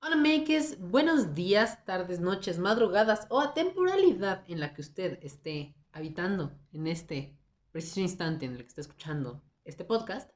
[0.00, 5.74] Hola Makes, buenos días, tardes, noches, madrugadas o a temporalidad en la que usted esté
[5.90, 7.36] habitando en este
[7.72, 10.30] preciso instante en el que está escuchando este podcast.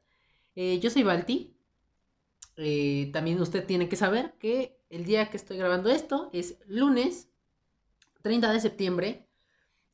[0.56, 1.56] Eh, yo soy Balti.
[2.56, 7.30] Eh, también usted tiene que saber que el día que estoy grabando esto es lunes
[8.22, 9.28] 30 de septiembre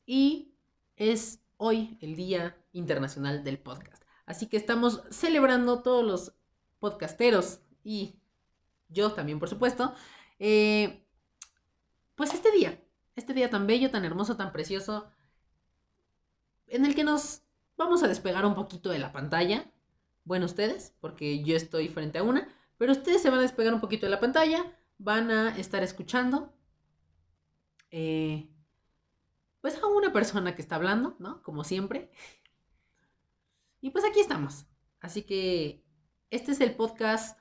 [0.03, 0.55] y
[0.95, 4.03] es hoy el Día Internacional del Podcast.
[4.25, 6.33] Así que estamos celebrando todos los
[6.79, 8.19] podcasteros y
[8.89, 9.93] yo también, por supuesto,
[10.39, 11.05] eh,
[12.15, 12.83] pues este día,
[13.15, 15.11] este día tan bello, tan hermoso, tan precioso,
[16.67, 17.43] en el que nos
[17.77, 19.71] vamos a despegar un poquito de la pantalla.
[20.25, 23.81] Bueno, ustedes, porque yo estoy frente a una, pero ustedes se van a despegar un
[23.81, 26.53] poquito de la pantalla, van a estar escuchando,
[27.91, 28.49] eh,
[29.61, 31.41] pues a una persona que está hablando, ¿no?
[31.41, 32.11] Como siempre.
[33.81, 34.65] Y pues aquí estamos.
[34.99, 35.83] Así que
[36.29, 37.39] este es el podcast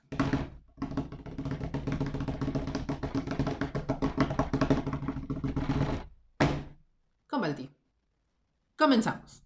[8.78, 9.42] Comenzamos.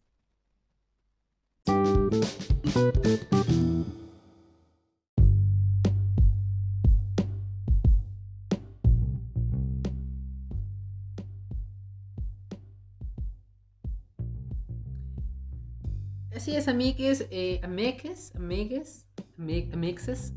[16.34, 19.06] Así es, amigues, eh, amigues, amigues,
[19.38, 20.34] amixes.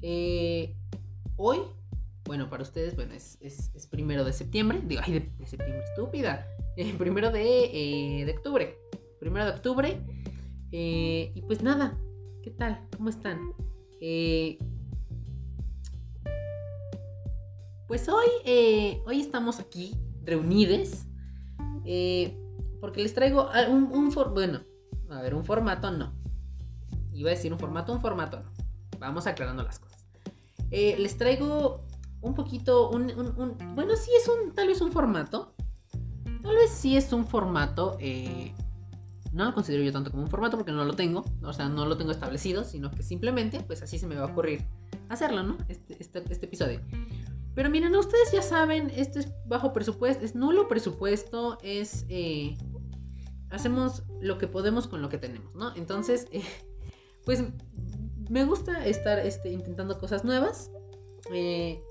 [0.00, 0.74] Eh,
[1.36, 1.58] hoy,
[2.24, 4.80] bueno, para ustedes, bueno, es, es, primero de septiembre.
[4.84, 6.46] Digo, ay, de, septiembre, estúpida.
[6.80, 8.78] Eh, primero de, eh, de, octubre.
[9.18, 10.02] Primero de octubre.
[10.72, 11.98] Eh, y pues nada,
[12.42, 12.88] ¿qué tal?
[12.96, 13.52] ¿Cómo están?
[17.86, 18.30] pues hoy,
[19.04, 21.04] hoy estamos aquí, reunidos.
[22.80, 24.60] porque les traigo un, un bueno,
[25.10, 26.14] a ver, un formato no.
[27.12, 28.50] Iba a decir un formato, un formato no.
[28.98, 30.06] Vamos aclarando las cosas.
[30.70, 31.84] les traigo
[32.22, 33.12] un poquito, un,
[33.74, 35.52] bueno, sí es un, tal vez un formato.
[36.42, 38.52] Tal vez sí es un formato, eh,
[39.32, 41.86] no lo considero yo tanto como un formato porque no lo tengo, o sea, no
[41.86, 44.64] lo tengo establecido, sino que simplemente, pues así se me va a ocurrir
[45.08, 45.58] hacerlo, ¿no?
[45.68, 46.80] Este, este, este episodio.
[47.54, 52.06] Pero miren, ustedes ya saben, esto es bajo presupuesto, es nulo presupuesto, es...
[52.08, 52.56] Eh,
[53.50, 55.74] hacemos lo que podemos con lo que tenemos, ¿no?
[55.76, 56.42] Entonces, eh,
[57.24, 57.44] pues
[58.28, 60.70] me gusta estar este, intentando cosas nuevas.
[61.32, 61.82] Eh,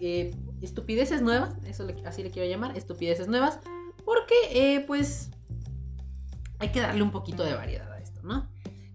[0.00, 3.60] eh, estupideces nuevas, eso así le quiero llamar, estupideces nuevas,
[4.04, 5.30] porque eh, pues
[6.58, 8.48] hay que darle un poquito de variedad a esto, ¿no?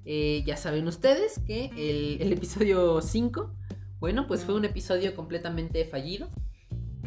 [0.03, 1.65] Eh, ya saben ustedes que
[2.19, 3.53] el, episodio 5,
[3.99, 6.27] bueno, pues fue un episodio completamente fallido.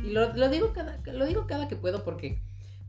[0.05, 2.43] Y lo, digo, cada, lo digo cada que puedo porque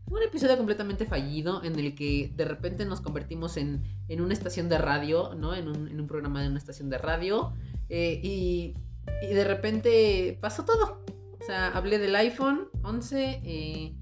[0.08, 4.70] fue un episodio completamente fallido en el que de repente nos convertimos en, una estación
[4.70, 5.56] de radio, ¿no?
[5.56, 7.54] En un, en programa de una estación de radio.
[7.90, 8.76] y
[9.22, 11.04] y de repente pasó todo.
[11.46, 13.42] O sea, hablé del iPhone 11.
[13.44, 13.94] Eh,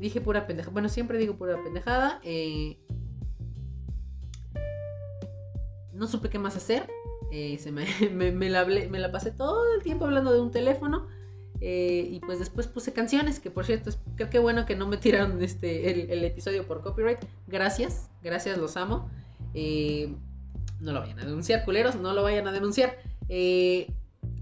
[0.00, 0.72] dije pura pendejada.
[0.72, 2.20] Bueno, siempre digo pura pendejada.
[2.24, 2.80] Eh,
[5.92, 6.90] no supe qué más hacer.
[7.30, 7.86] Eh, se me,
[8.32, 11.06] me, la la pasé todo el tiempo hablando de un teléfono.
[11.60, 15.40] y pues después puse canciones, que por cierto, creo que bueno que no me tiraron
[15.44, 17.20] este, el, el episodio por copyright.
[17.46, 19.08] Gracias, gracias, los amo.
[19.54, 22.98] no lo vayan a denunciar, culeros, no lo vayan a denunciar.
[23.28, 23.92] Eh,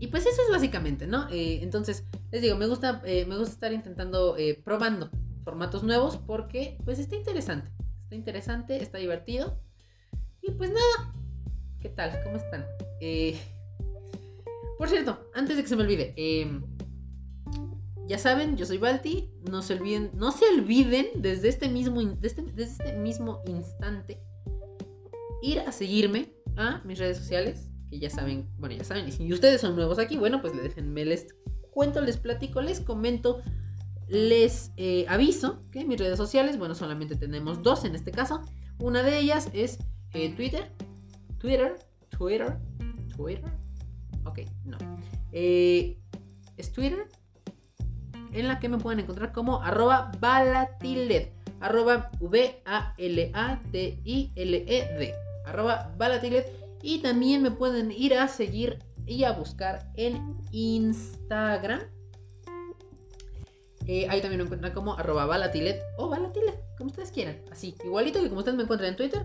[0.05, 1.31] y pues eso es básicamente, ¿no?
[1.31, 5.09] Eh, entonces, les digo, me gusta, eh, me gusta estar intentando, probando
[5.45, 7.71] formatos nuevos porque pues está interesante.
[8.03, 9.59] Está interesante, está divertido.
[10.43, 11.15] Y pues nada,
[11.81, 12.21] ¿qué tal?
[12.23, 12.67] ¿Cómo están?
[14.77, 16.63] por cierto, antes de que se me olvide, em,
[18.07, 19.31] ya saben, yo soy Balti.
[19.51, 24.21] No se olviden, no se olviden desde este mismo, desde, desde este mismo instante
[25.41, 29.61] ir a seguirme a mis redes sociales ya saben, bueno, ya saben, y si ustedes
[29.61, 31.35] son nuevos aquí, bueno, pues déjenme, les
[31.71, 33.43] cuento, les platico, les comento,
[34.09, 38.41] les eh, aviso que mis redes sociales, bueno, solamente tenemos dos en este caso.
[38.79, 39.79] Una de ellas es
[40.13, 40.71] eh, Twitter,
[41.39, 41.77] Twitter,
[42.11, 42.59] Twitter,
[43.17, 43.51] Twitter,
[44.25, 44.79] ok, no.
[45.33, 45.99] Eh,
[46.57, 47.09] es Twitter,
[48.33, 51.29] en la que me pueden encontrar como arroba balatiled,
[51.61, 52.75] arroba V-A-L-A-T-I-L-E-D,
[55.47, 56.45] arroba balatiled
[56.85, 61.81] y también me pueden ir a seguir y a buscar en Instagram.
[63.87, 67.41] Eh, ahí también me encuentran como arroba balatilet o balatilet, como ustedes quieran.
[67.51, 69.25] Así, igualito que como ustedes me encuentran en Twitter,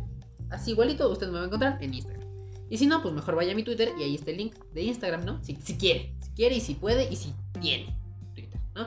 [0.50, 2.30] así igualito ustedes me van a encontrar en Instagram.
[2.70, 4.84] Y si no, pues mejor vaya a mi Twitter y ahí está el link de
[4.84, 5.44] Instagram, ¿no?
[5.44, 7.94] Si, si quiere, si quiere y si puede y si tiene
[8.36, 8.86] Twitter, ¿no?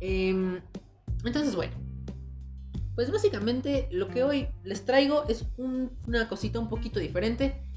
[0.00, 0.60] Em,
[1.24, 1.72] entonces, bueno.
[2.94, 7.71] Pues básicamente lo que hoy les traigo es una cosita un poquito diferente.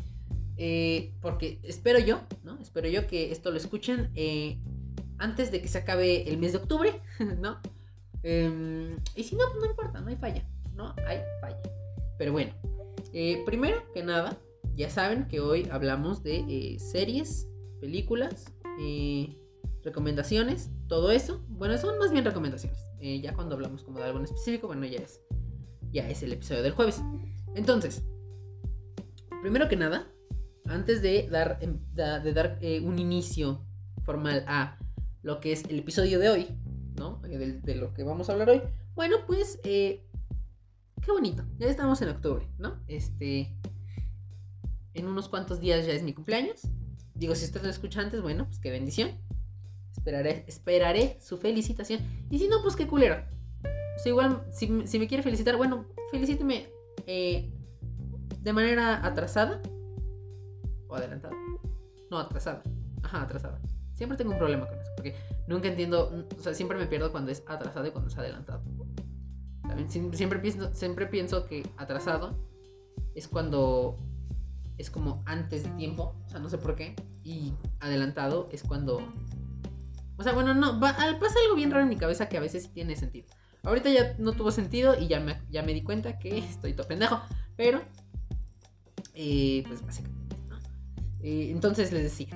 [0.57, 2.57] Eh, porque espero yo, ¿no?
[2.59, 4.57] Espero yo que esto lo escuchen eh,
[5.17, 7.01] antes de que se acabe el mes de octubre,
[7.39, 7.59] ¿no?
[8.23, 10.95] Em, y si no, pues no importa, no hay falla, ¿no?
[11.07, 11.61] Hay falla.
[12.17, 12.53] Pero bueno,
[13.13, 14.37] eh, primero que nada,
[14.75, 17.47] ya saben que hoy hablamos de series,
[17.79, 18.45] películas,
[19.83, 21.43] recomendaciones, todo eso.
[21.49, 22.79] Bueno, son más bien recomendaciones.
[22.99, 25.21] ya cuando hablamos como de algo en específico, bueno, ya es,
[25.91, 27.01] ya es el episodio del jueves.
[27.53, 28.03] Entonces,
[29.41, 30.11] primero que nada,
[30.67, 33.65] antes de dar, em, de, dar eh, un inicio
[34.03, 34.77] formal a
[35.21, 36.47] lo que es el episodio de hoy,
[36.97, 37.21] ¿no?
[37.25, 38.61] Eh, de, lo que vamos a hablar hoy.
[38.95, 40.05] Bueno, pues, eh,
[41.01, 41.43] qué bonito.
[41.57, 42.79] Ya estamos en octubre, ¿no?
[42.87, 43.55] Este,
[44.93, 46.61] en unos cuantos días ya es mi cumpleaños.
[47.13, 49.11] Digo, si usted lo escucha antes, bueno, pues qué bendición.
[49.91, 52.01] Esperaré, esperaré su felicitación.
[52.29, 53.23] Y si no, pues qué culero.
[53.63, 56.67] O sea, igual, si, si me quiere felicitar, bueno, felicíteme
[57.05, 59.61] de manera atrasada
[60.87, 61.35] o adelantada.
[62.09, 62.63] No, atrasada.
[63.03, 63.59] Ajá, atrasada.
[63.93, 65.15] Siempre tengo un problema con eso, porque
[65.47, 68.61] nunca entiendo, o sea, siempre me pierdo cuando es atrasado y cuando es adelantado.
[69.67, 72.37] También siempre pienso, siempre pienso que atrasado
[73.15, 73.97] es cuando
[74.77, 78.99] es como antes de tiempo, o sea, no sé por qué, y adelantado es cuando
[80.17, 82.95] o sea, bueno, no, pasa algo bien raro en mi cabeza que a veces tiene
[82.95, 83.27] sentido.
[83.63, 86.87] Ahorita ya no tuvo sentido y ya me, ya me di cuenta que estoy todo
[86.87, 87.19] pendejo,
[87.55, 87.81] pero
[89.13, 90.24] eh, pues básicamente
[91.25, 92.27] eh, entonces les decía,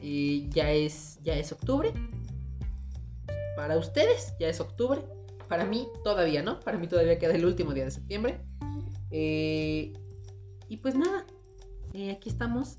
[0.00, 1.92] eh, ya, es, ya es octubre.
[3.56, 5.02] Para ustedes ya es octubre.
[5.48, 6.60] Para mí todavía no.
[6.60, 8.38] Para mí todavía queda el último día de septiembre.
[9.10, 9.92] Eh,
[10.68, 11.26] y pues nada.
[12.12, 12.76] aquí estamos.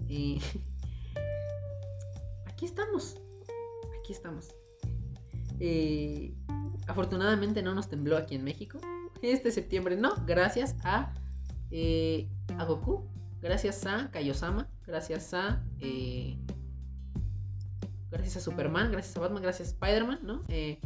[2.47, 3.17] aquí estamos.
[3.99, 4.47] Aquí estamos.
[6.87, 8.79] afortunadamente no nos tembló aquí en México.
[9.21, 10.15] Este septiembre no.
[10.25, 11.13] Gracias a,
[12.57, 13.12] a Goku
[13.43, 15.63] gracias a Kaiosama, gracias a.
[15.79, 16.39] Eh,
[18.09, 20.41] gracias a Superman, gracias a Batman, gracias a Spider-Man, ¿no?
[20.47, 20.79] Eh,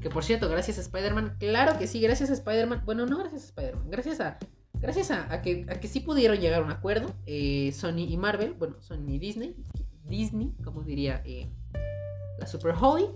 [0.00, 2.82] que por cierto, gracias a Spider-Man, claro que sí, gracias a Spider-Man.
[2.84, 4.38] Bueno, no gracias a Spider-Man, gracias a.
[4.74, 8.54] Gracias a, que, a que sí pudieron llegar a un acuerdo, eh, Sony y Marvel,
[8.54, 9.54] bueno, Sony y Disney,
[10.02, 11.22] Disney, como diría
[12.40, 13.06] la Super Holly.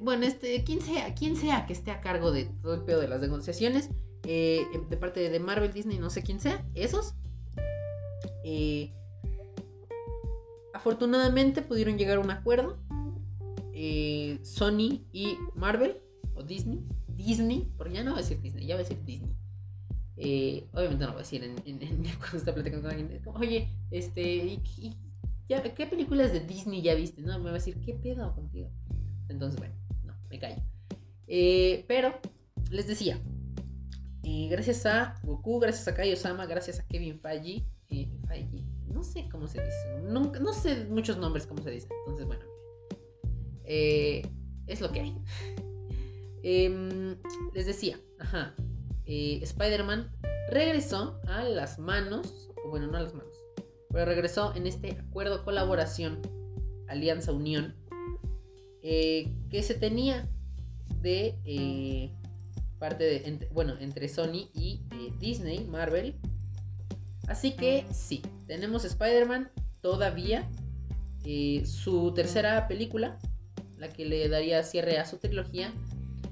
[0.00, 3.08] bueno, este, quien sea, quien sea que esté a cargo de todo el pedo de
[3.08, 3.90] las negociaciones,
[4.24, 7.14] eh, de parte de Marvel, Disney, no sé quién sea, esos.
[8.44, 8.92] Eh,
[10.74, 12.78] afortunadamente pudieron llegar a un acuerdo.
[13.72, 15.98] Eh, Sony y Marvel,
[16.34, 19.36] o Disney, Disney, porque ya no va a decir Disney, ya va a decir Disney.
[20.72, 21.54] obviamente no va a decir en,
[22.18, 23.22] cuando está platicando con alguien.
[23.34, 24.60] Oye, este,
[25.46, 27.22] ¿qué películas de Disney ya viste?
[27.22, 28.68] No, me va a decir, ¿qué pedo contigo?
[29.28, 29.74] Entonces, bueno,
[30.04, 30.60] no, me callo.
[31.86, 32.18] pero,
[32.70, 33.20] les decía,
[34.50, 38.08] gracias a Goku, gracias a Kaiosama, gracias a Kevin Feige, eh,
[38.86, 42.44] no sé cómo se dice, no sé muchos nombres cómo se dice, entonces bueno,
[43.64, 44.22] eh,
[44.66, 45.16] es lo que hay.
[46.44, 47.16] Em,
[47.52, 48.54] les decía, ajá,
[49.06, 50.08] eh, Spider-Man
[50.50, 53.36] regresó a las manos, bueno, no a las manos,
[53.90, 56.22] pero regresó en este acuerdo colaboración,
[56.86, 57.74] alianza, unión,
[58.80, 60.28] que se tenía
[61.00, 62.14] de
[62.78, 66.16] parte de, bueno, entre Sony y eh, Disney, Marvel.
[67.26, 70.48] Así que sí, tenemos Spider-Man todavía.
[71.24, 73.18] Eh, su tercera película,
[73.76, 75.72] la que le daría cierre a su trilogía,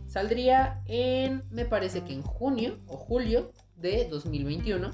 [0.09, 4.91] saldría en, me parece que en junio o julio de 2021.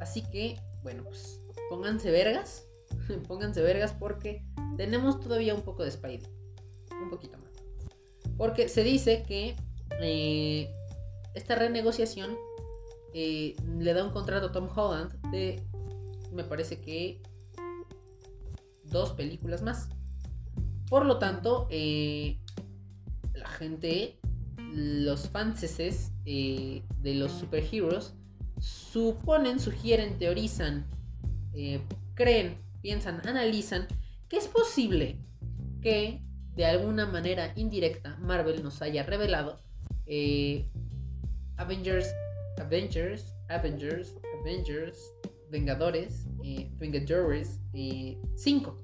[0.00, 2.66] Así que, bueno, pues pónganse vergas.
[3.28, 4.44] pónganse vergas porque
[4.76, 6.28] tenemos todavía un poco de Spider.
[7.00, 7.52] Un poquito más.
[8.36, 9.56] Porque se dice que
[10.00, 10.74] eh,
[11.34, 12.36] esta renegociación
[13.14, 15.62] eh, le da un contrato a Tom Holland de,
[16.32, 17.22] me parece que,
[18.84, 19.88] dos películas más.
[20.88, 22.38] Por lo tanto, eh,
[23.34, 24.18] la gente,
[24.72, 28.14] los fanses de los superhéroes,
[28.60, 30.86] suponen, sugieren, teorizan,
[32.14, 33.86] creen, piensan, analizan
[34.28, 35.18] que es posible
[35.80, 36.22] que
[36.54, 39.60] de alguna manera indirecta Marvel nos haya revelado
[40.08, 40.66] eh,
[41.56, 42.12] Avengers,
[42.58, 45.14] Avengers, Avengers, Avengers,
[45.50, 48.76] Vengadores, eh, Vengadores 5.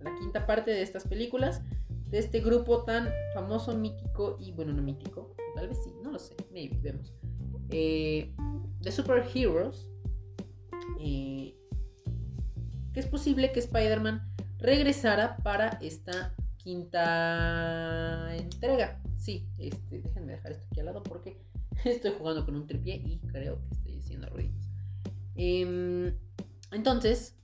[0.00, 1.62] la quinta parte de estas películas,
[2.08, 6.18] de este grupo tan famoso, mítico y bueno, no mítico, tal vez sí, no lo
[6.18, 7.12] sé, maybe, vemos.
[7.70, 8.32] Eh,
[8.80, 9.90] de superheroes,
[11.00, 11.54] eh,
[12.92, 14.22] que es posible que Spider-Man
[14.58, 16.34] regresara para esta
[16.66, 19.00] quinta entrega.
[19.16, 21.36] Sí, este, déjenme dejar esto aquí al lado porque
[21.84, 24.66] estoy jugando con un tripié y creo que estoy haciendo ruidos.
[25.36, 26.12] Em,
[26.72, 27.36] entonces,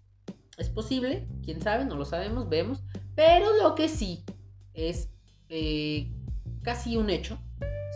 [0.58, 2.82] es posible, quién sabe, no lo sabemos, vemos.
[3.14, 4.24] Pero lo que sí
[4.74, 5.08] es
[5.48, 6.10] eh,
[6.62, 7.38] casi un hecho.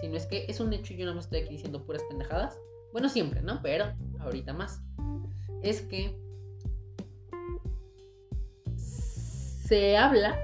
[0.00, 2.56] Si no es que es un hecho, yo no me estoy aquí diciendo puras pendejadas.
[2.92, 3.60] Bueno, siempre, ¿no?
[3.62, 3.86] Pero
[4.20, 4.80] ahorita más.
[5.64, 6.16] Es que
[8.76, 10.38] se habla,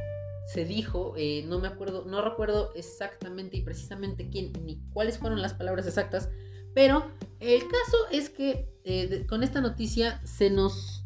[0.47, 5.41] se dijo, eh, no me acuerdo, no recuerdo exactamente y precisamente quién ni cuáles fueron
[5.41, 6.29] las palabras exactas,
[6.75, 7.07] pero
[7.41, 11.05] el caso es que eh, con esta noticia se nos,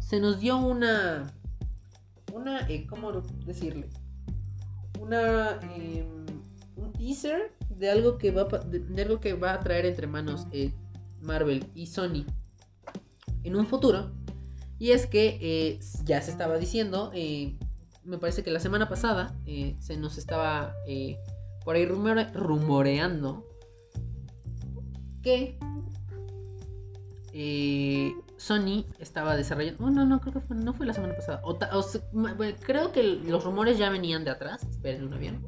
[0.00, 1.32] se nos dio una,
[2.32, 3.12] una, eh, ¿cómo
[3.46, 3.88] decirle?
[5.00, 5.58] Una,
[6.76, 10.46] un teaser de algo que va, de, algo que va a traer entre manos
[11.20, 12.24] Marvel y Sony
[13.42, 14.12] en un futuro.
[14.78, 17.12] Y es que ya se estaba diciendo,
[18.04, 20.74] me parece que la semana pasada eh, se nos estaba
[21.64, 23.46] por ahí rumoreando
[25.22, 25.58] que
[28.42, 29.88] Sony estaba desarrollando.
[29.88, 31.40] no, no, creo que no fue la semana pasada.
[32.60, 34.64] creo que los rumores ya venían de atrás.
[34.64, 35.40] Esperen una bien.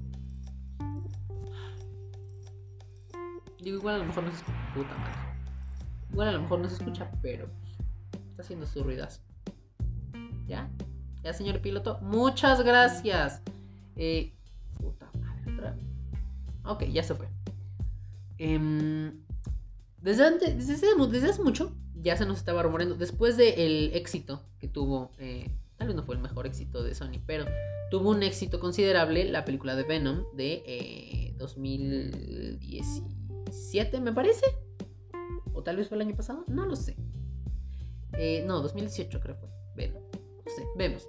[3.60, 4.72] Digo, igual a lo mejor no se escucha.
[4.74, 5.14] Puta madre.
[6.12, 7.48] Igual a lo mejor no se escucha, pero
[8.30, 9.20] está haciendo su ruidas.
[10.46, 10.70] ¿Ya?
[11.24, 11.98] Ya, señor piloto.
[12.02, 13.42] Muchas gracias.
[13.96, 14.32] Eh,
[14.78, 15.72] puta madre.
[16.64, 17.26] Ok, ya se fue.
[18.38, 19.20] Em,
[20.02, 22.94] desde, hace mucho ya se nos estaba rumoreando.
[22.96, 27.20] Después del éxito que tuvo, eh, tal vez no fue el mejor éxito de Sony,
[27.26, 27.46] pero
[27.90, 34.44] tuvo un éxito considerable la película de Venom de 2017, eh, me parece.
[35.54, 36.96] O tal vez fue el año pasado, no lo sé.
[38.12, 39.48] Eh, no, 2018 creo fue.
[39.74, 40.02] Venom.
[40.76, 41.08] Vemos.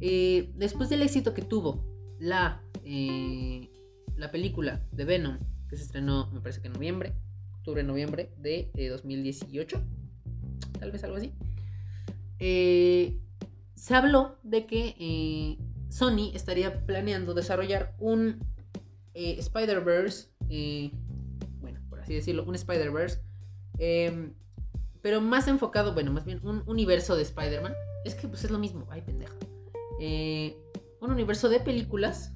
[0.00, 1.84] Eh, después del éxito que tuvo
[2.18, 3.70] la, eh,
[4.16, 5.38] la película de Venom,
[5.68, 7.14] que se estrenó, me parece que en noviembre,
[7.58, 9.80] octubre-noviembre de 2018,
[10.80, 11.32] tal vez algo así,
[12.38, 15.56] se habló de que
[15.88, 18.44] Sony estaría planeando desarrollar un
[19.14, 20.30] Spider-Verse,
[21.60, 23.20] bueno, por así decirlo, un Spider-Verse
[23.78, 24.34] em,
[25.02, 27.74] pero más enfocado, bueno, más bien un universo de Spider-Man.
[28.04, 29.34] Es que pues es lo mismo, ay pendejo.
[30.00, 30.56] Eh,
[31.00, 32.32] un universo de películas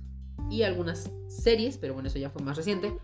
[0.51, 2.97] y algunas series, pero bueno, eso ya fue más reciente,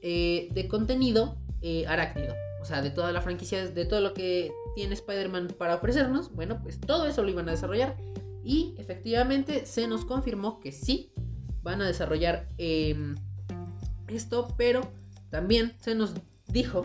[0.00, 2.34] eh, de contenido eh, arácnido.
[2.62, 6.60] O sea, de toda la franquicia, de todo lo que tiene Spider-Man para ofrecernos, bueno,
[6.62, 7.96] pues todo eso lo iban a desarrollar.
[8.44, 11.12] Y efectivamente se nos confirmó que sí,
[11.62, 12.48] van a desarrollar
[14.08, 14.92] esto, pero
[15.30, 16.14] también se nos
[16.48, 16.84] dijo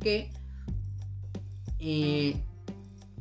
[0.00, 0.32] que
[1.84, 2.40] eh,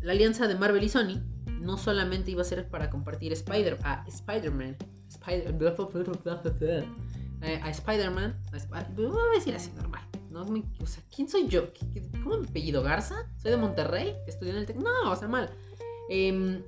[0.01, 1.20] la alianza de Marvel y Sony
[1.60, 4.77] no solamente iba a ser para compartir Spider a Spider-Man,
[5.10, 5.56] Spider
[7.63, 8.39] a Spider-Man,
[8.96, 10.03] voy a decir así normal.
[10.30, 10.46] No
[10.86, 11.70] sea, ¿quién soy yo?
[12.24, 12.84] ¿Cómo mi apellido?
[12.84, 13.27] ¿Garza?
[13.38, 14.15] ¿Soy de Monterrey?
[14.27, 14.77] ¿Estudié en el TEC?
[14.77, 15.50] No, o sea, mal.
[16.10, 16.62] Em,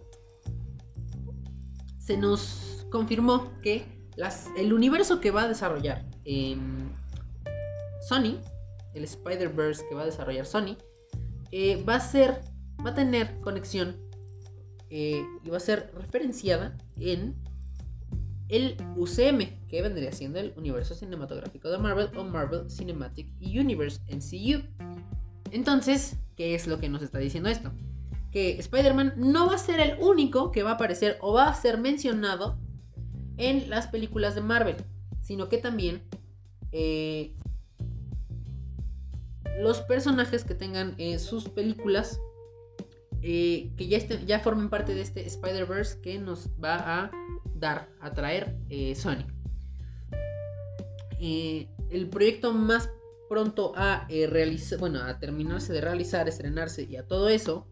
[1.99, 3.85] se nos confirmó que
[4.57, 6.89] el universo que va a desarrollar em,
[8.01, 8.39] Sony,
[8.95, 10.75] el Spider-Verse que va a desarrollar Sony,
[11.55, 12.41] eh, va a ser,
[12.83, 13.95] va a tener conexión
[14.89, 17.35] eh, y va a ser referenciada en
[18.49, 24.63] el UCM, que vendría siendo el universo cinematográfico de Marvel o Marvel Cinematic Universe, MCU.
[25.51, 27.71] Entonces, ¿qué es lo que nos está diciendo esto?
[28.31, 31.53] Que Spider-Man no va a ser el único que va a aparecer o va a
[31.53, 32.57] ser mencionado
[33.37, 34.77] en las películas de Marvel,
[35.21, 36.01] sino que también
[36.71, 37.35] eh,
[39.59, 42.19] los personajes que tengan eh, sus películas
[43.21, 47.11] eh, que ya, ya formen parte de este Spider-Verse que nos va a
[47.55, 49.25] dar, a traer eh, Sony.
[51.19, 52.89] el proyecto más
[53.29, 57.67] pronto a realizar, bueno, a terminarse de realizar, estrenarse y a todo eso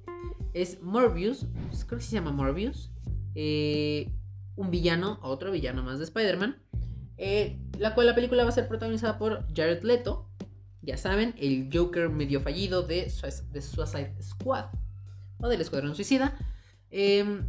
[0.53, 1.45] es Morbius,
[1.87, 2.91] creo que se llama Morbius,
[4.55, 6.57] un villano, otro villano más de Spider-Man,
[7.77, 10.31] la cual la película va a ser protagonizada por Jared Leto,
[10.81, 14.65] ya saben, el Joker medio fallido de, Suicide Squad
[15.39, 16.37] o del Escuadrón Suicida.
[16.89, 17.47] Em,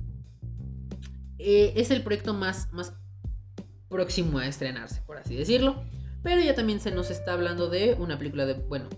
[1.39, 2.95] eh, es el proyecto más, más
[3.89, 5.83] próximo a estrenarse, por así decirlo.
[6.23, 8.89] Pero ya también se nos está hablando de una película de, bueno,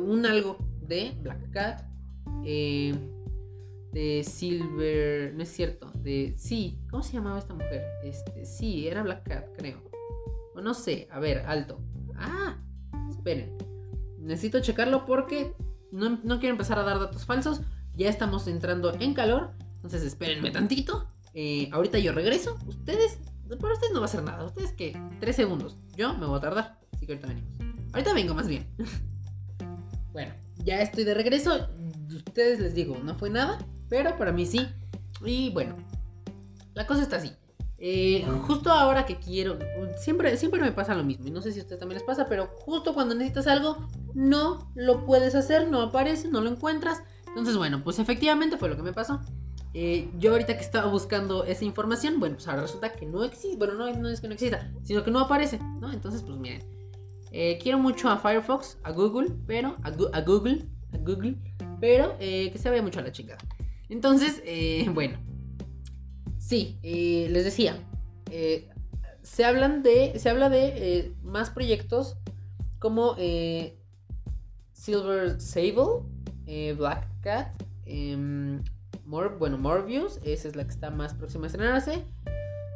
[0.00, 1.82] un algo de Black Cat,
[2.44, 2.96] em,
[3.92, 7.84] de Silver, no es cierto, de, sí, ¿cómo se llamaba esta mujer?
[8.02, 9.82] Este, sí, era Black Cat, creo.
[10.54, 11.80] O no sé, a ver, alto.
[12.16, 12.63] Ah,
[13.24, 13.56] esperen.
[14.18, 15.54] Necesito checarlo porque
[15.90, 17.62] no, quiero empezar a dar datos falsos.
[17.94, 19.52] Ya estamos entrando en calor.
[19.76, 21.08] Entonces espérenme tantito.
[21.32, 22.58] Eh, ahorita yo regreso.
[22.66, 23.18] Ustedes,
[23.60, 24.44] para ustedes no va a ser nada.
[24.44, 25.78] Ustedes que tres segundos.
[25.96, 26.78] Yo me voy a tardar.
[26.92, 27.50] Así que ahorita venimos.
[27.92, 28.66] Ahorita vengo más bien.
[30.12, 31.68] bueno, ya estoy de regreso.
[32.14, 34.68] Ustedes les digo, no fue nada, pero para mí sí.
[35.24, 35.76] Y bueno,
[36.74, 37.32] la cosa está así.
[37.78, 39.58] Eh, justo ahora que quiero,
[39.96, 42.26] siempre, siempre me pasa lo mismo, y no sé si a ustedes también les pasa,
[42.28, 47.02] pero justo cuando necesitas algo, no lo puedes hacer, no aparece, no lo encuentras.
[47.26, 49.20] Entonces, bueno, pues efectivamente fue lo que me pasó.
[49.76, 53.56] Eh, yo ahorita que estaba buscando esa información, bueno, pues ahora resulta que no existe,
[53.56, 55.92] bueno, no, no es que no exista, sino que no aparece, ¿no?
[55.92, 56.62] Entonces, pues miren,
[57.32, 61.36] eh, quiero mucho a Firefox, a Google, pero a, Google, a Google,
[61.80, 63.40] pero eh, que se vaya mucho a la chingada.
[63.88, 64.40] Entonces,
[64.94, 65.18] bueno,
[66.46, 67.76] sí, les decía,
[69.22, 72.16] se hablan de, se habla de más proyectos
[72.78, 73.16] como
[74.72, 76.02] Silver Sable,
[76.76, 77.48] Black Cat,
[77.86, 78.62] em,
[79.04, 82.04] bueno, Morbius, esa es la que está más próxima a estrenarse.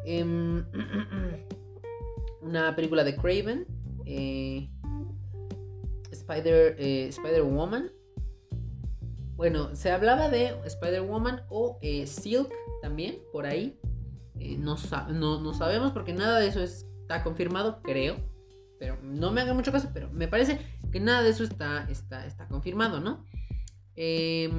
[0.04, 0.64] Em,
[2.42, 3.66] una película de Craven.
[4.06, 4.68] Eh,
[6.10, 7.90] Spider, eh, Spider Woman.
[9.38, 12.52] Bueno, se hablaba de Spider Woman o eh, Silk
[12.82, 13.78] también, por ahí.
[14.58, 14.76] No,
[15.08, 18.16] no, sabemos porque nada de eso está confirmado, creo.
[18.78, 20.58] Pero no me hagan mucho caso, pero me parece
[20.92, 23.24] que nada de eso está, está, está confirmado, ¿no?
[23.96, 24.50] Eh,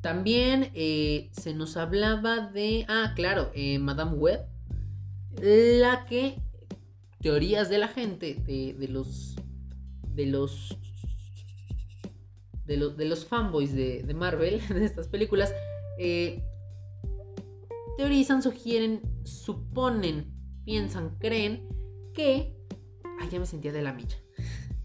[0.00, 2.84] también eh, se nos hablaba de.
[2.88, 4.40] Ah, claro, eh, Madame Web.
[5.40, 6.40] La que.
[7.20, 8.34] Teorías de la gente.
[8.34, 9.36] De, los.
[10.14, 10.78] De los.
[12.68, 14.60] De, de los fanboys de, Marvel.
[14.68, 15.52] De estas películas.
[15.98, 16.44] Eh,
[17.96, 20.32] teorizan, sugieren, suponen,
[20.64, 21.68] piensan, creen
[22.14, 22.54] que.
[23.20, 24.18] Ay, ya me sentía de la micha.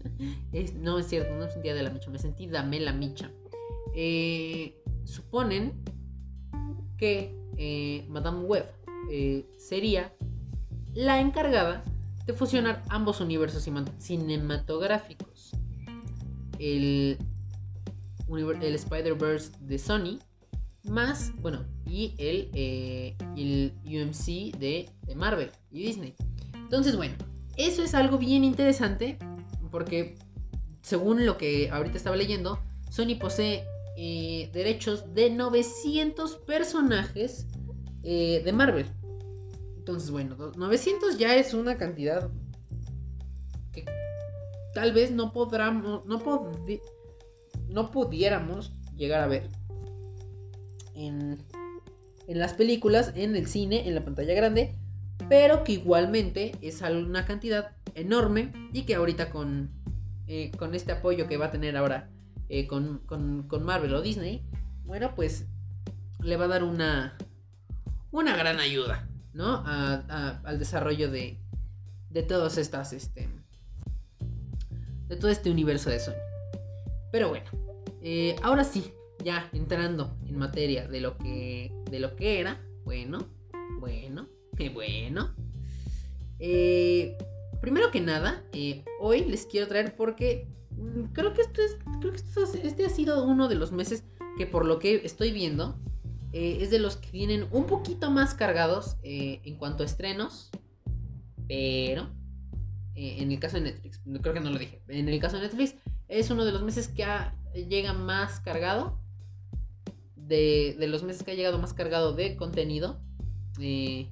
[0.74, 3.30] no es cierto, no me sentía de la micha, me sentí dame la micha.
[3.94, 5.84] Eh, suponen
[6.98, 8.66] que eh, Madame Web
[9.56, 10.12] sería
[10.94, 11.84] la encargada
[12.26, 15.52] de fusionar ambos universos cinematográficos.
[16.58, 17.18] El,
[18.28, 20.18] el Spider-Verse de Sony,
[20.84, 26.14] más, bueno, y el, eh, el UMC de, de Marvel y Disney.
[26.54, 27.14] Entonces, bueno,
[27.56, 29.18] eso es algo bien interesante
[29.70, 30.16] porque
[30.82, 32.58] según lo que ahorita estaba leyendo,
[32.90, 33.64] Sony posee
[33.96, 37.46] eh, derechos de 900 personajes
[38.02, 38.86] eh, de Marvel.
[39.78, 42.30] Entonces, bueno, 900 ya es una cantidad
[43.72, 43.84] que
[44.74, 46.18] tal vez no podamos, no,
[47.68, 49.48] no pudiéramos llegar a ver
[50.94, 51.38] en,
[52.26, 54.74] en las películas, en el cine, en la pantalla grande,
[55.28, 59.70] pero que igualmente es una cantidad enorme y que ahorita con,
[60.26, 62.10] eh, con este apoyo que va a tener ahora
[62.48, 63.02] eh, con,
[63.62, 64.44] Marvel o Disney,
[64.84, 65.46] bueno, pues
[66.20, 67.16] le va a dar una,
[68.10, 69.62] una gran ayuda, ¿no?
[69.66, 71.40] al desarrollo de,
[72.10, 73.28] de todas estas, este,
[75.08, 76.33] de todo este universo de Sony.
[77.14, 77.46] Pero bueno,
[78.02, 83.18] eh, ahora sí, ya entrando en materia de lo que, de lo que era, bueno,
[83.78, 85.32] bueno, qué bueno.
[86.40, 87.16] Eh,
[87.60, 88.42] primero que nada,
[88.98, 91.76] hoy les quiero traer porque Mm, creo que esto es.
[92.00, 94.04] Creo que este ha sido uno de los meses
[94.36, 95.78] que, por lo que estoy viendo,
[96.32, 100.50] eh, es de los que vienen un poquito más cargados eh, en cuanto a estrenos.
[101.48, 102.10] Pero.
[102.96, 104.80] Eh, en el caso de Netflix, creo que no lo dije.
[104.86, 105.74] En el caso de Netflix,
[106.08, 107.06] es uno de los meses que
[107.68, 108.98] llega más cargado.
[110.16, 113.00] De, los meses que ha llegado más cargado de contenido.
[113.58, 114.08] y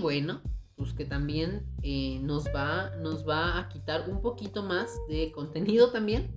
[0.00, 0.40] bueno,
[0.76, 5.90] pues que también eh, nos, va, nos va a quitar un poquito más de contenido
[5.90, 6.30] también.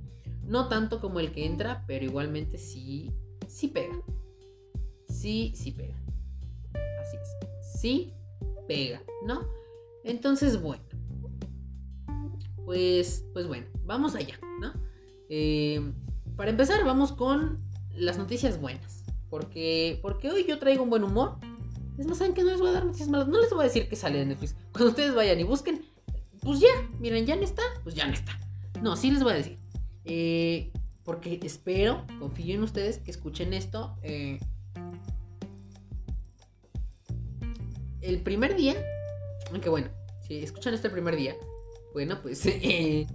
[0.43, 3.13] No tanto como el que entra, pero igualmente sí,
[3.47, 4.01] sí pega.
[5.07, 5.95] Sí, sí pega.
[7.01, 7.79] Así es.
[7.79, 8.13] Sí
[8.67, 9.45] pega, ¿no?
[10.03, 10.83] Entonces, bueno.
[12.69, 14.71] Pues, pues bueno, vamos allá, ¿no?
[15.27, 15.91] Eh,
[16.35, 19.03] para empezar, vamos con las noticias buenas.
[19.27, 21.39] Porque, porque hoy yo traigo un buen humor
[21.97, 23.27] es más, ¿saben que No les voy a dar noticias malas.
[23.27, 24.55] No les voy a decir que sale de Netflix.
[24.71, 25.83] Cuando ustedes vayan y busquen,
[26.43, 26.67] pues ya,
[26.99, 28.39] miren, ya no está, pues ya no está.
[28.83, 29.57] No, sí les voy a decir.
[30.05, 30.71] Eh,
[31.03, 33.97] porque espero, confío en ustedes que escuchen esto.
[34.03, 34.39] Eh,
[38.01, 38.75] el primer día,
[39.51, 39.87] aunque bueno,
[40.27, 41.35] si escuchan esto el primer día,
[41.93, 43.07] bueno, pues eh,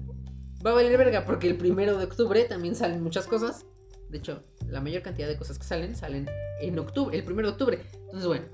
[0.65, 3.67] va a valer verga porque el primero de octubre también salen muchas cosas.
[4.09, 6.29] De hecho, la mayor cantidad de cosas que salen salen
[6.61, 7.81] en octubre, el primero de octubre.
[7.93, 8.45] Entonces, bueno,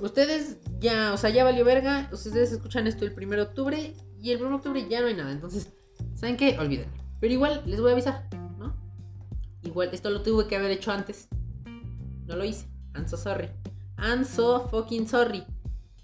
[0.00, 2.08] ustedes ya, o sea, ya valió verga.
[2.12, 5.14] Ustedes escuchan esto el 1 de octubre y el 1 de octubre ya no hay
[5.14, 5.32] nada.
[5.32, 5.72] Entonces,
[6.14, 6.58] ¿saben qué?
[6.58, 6.92] Olvídenlo.
[7.20, 8.28] Pero igual les voy a avisar,
[8.58, 8.76] ¿no?
[9.62, 11.28] Igual, esto lo tuve que haber hecho antes.
[12.26, 12.66] No lo hice.
[12.94, 13.48] I'm so sorry.
[13.98, 15.44] I'm so fucking sorry.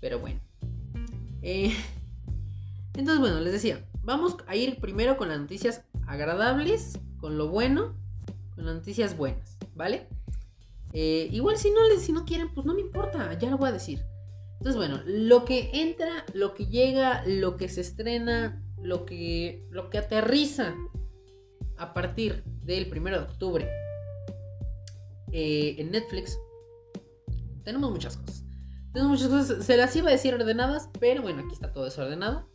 [0.00, 0.40] Pero bueno.
[1.42, 1.74] Eh,
[2.94, 3.84] entonces, bueno, les decía.
[4.02, 7.96] vamos a ir primero con las noticias agradables, con lo bueno,
[8.54, 10.08] con las noticias buenas, ¿vale?
[10.92, 13.72] Eh, igual si no, si no quieren, pues no me importa, ya lo voy a
[13.72, 14.04] decir.
[14.58, 19.90] Entonces, bueno, lo que entra, lo que llega, lo que se estrena, lo que, lo
[19.90, 20.74] que aterriza
[21.78, 23.68] a partir del 1 de octubre
[25.32, 26.38] eh, en Netflix,
[27.64, 28.44] tenemos muchas cosas.
[28.92, 32.51] Tenemos muchas cosas, se las iba a decir ordenadas, pero bueno, aquí está todo desordenado.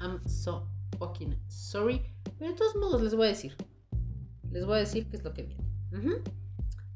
[0.00, 0.66] I'm so
[0.98, 2.02] fucking sorry.
[2.38, 3.56] Pero de todos modos les voy a decir.
[4.50, 5.64] Les voy a decir qué es lo que viene.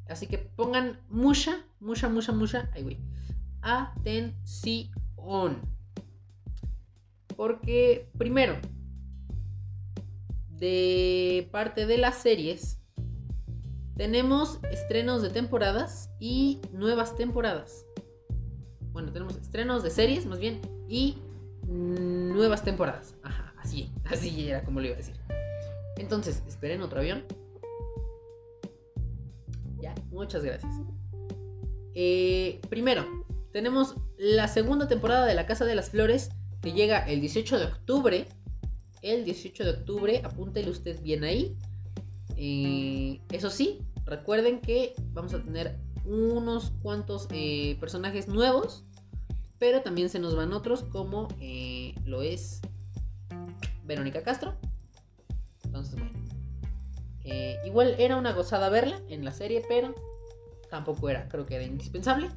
[0.09, 2.71] Así que pongan mucha, mucha, mucha, mucha.
[2.75, 2.99] Ahí voy.
[3.63, 5.61] Atención.
[7.37, 8.57] Porque, primero,
[10.51, 12.79] de parte de las series,
[13.97, 17.85] tenemos estrenos de temporadas y nuevas temporadas.
[18.93, 21.19] Bueno, tenemos estrenos de series, más bien, y
[21.69, 23.15] nuevas temporadas.
[23.23, 25.15] Ajá, así, así era como lo iba a decir.
[25.97, 27.25] Entonces, esperen otro avión.
[29.81, 30.73] Ya, muchas gracias.
[31.95, 33.05] Eh, primero,
[33.53, 37.67] tenemos la segunda temporada de La Casa de las Flores que llega el 18 de
[37.67, 38.27] octubre.
[39.03, 41.57] El 18 de octubre, apúntele usted bien ahí.
[42.37, 48.85] Eh, eso sí, recuerden que vamos a tener unos cuantos eh, personajes nuevos
[49.65, 52.61] pero también se nos van otros como eh, lo es
[53.83, 54.57] Verónica Castro.
[55.65, 56.13] Entonces, bueno.
[57.25, 59.95] Eh, igual era una gozada verla en la serie, pero
[60.69, 62.29] tampoco era, creo que era indispensable.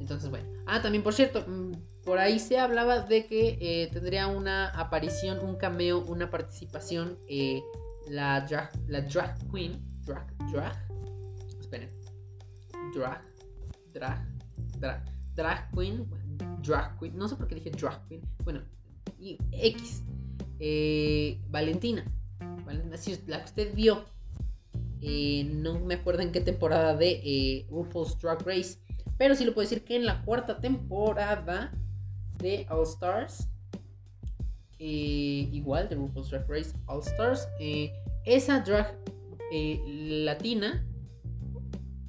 [0.00, 0.48] Entonces, bueno.
[0.66, 5.38] Ah, también por cierto, mm, por ahí se hablaba de que eh, tendría una aparición,
[5.46, 7.20] un cameo, una participación,
[8.08, 9.80] la, drag, la drag queen.
[10.00, 10.76] Drag, drag.
[11.60, 11.90] Esperen.
[12.92, 13.22] Drag,
[13.92, 14.26] drag,
[14.80, 15.04] drag,
[15.36, 16.23] drag queen
[16.62, 18.60] drag queen, no sé por qué dije drag queen, bueno,
[19.18, 20.02] y X,
[20.58, 22.04] eh, Valentina,
[23.26, 24.04] la que usted vio,
[25.00, 28.78] eh, no me acuerdo en qué temporada de eh, RuPaul's Drag Race,
[29.18, 31.72] pero sí lo puedo decir que en la cuarta temporada
[32.38, 33.48] de All Stars,
[34.78, 37.48] igual de RuPaul's Drag Race All Stars,
[38.24, 38.98] esa drag
[39.86, 40.84] latina,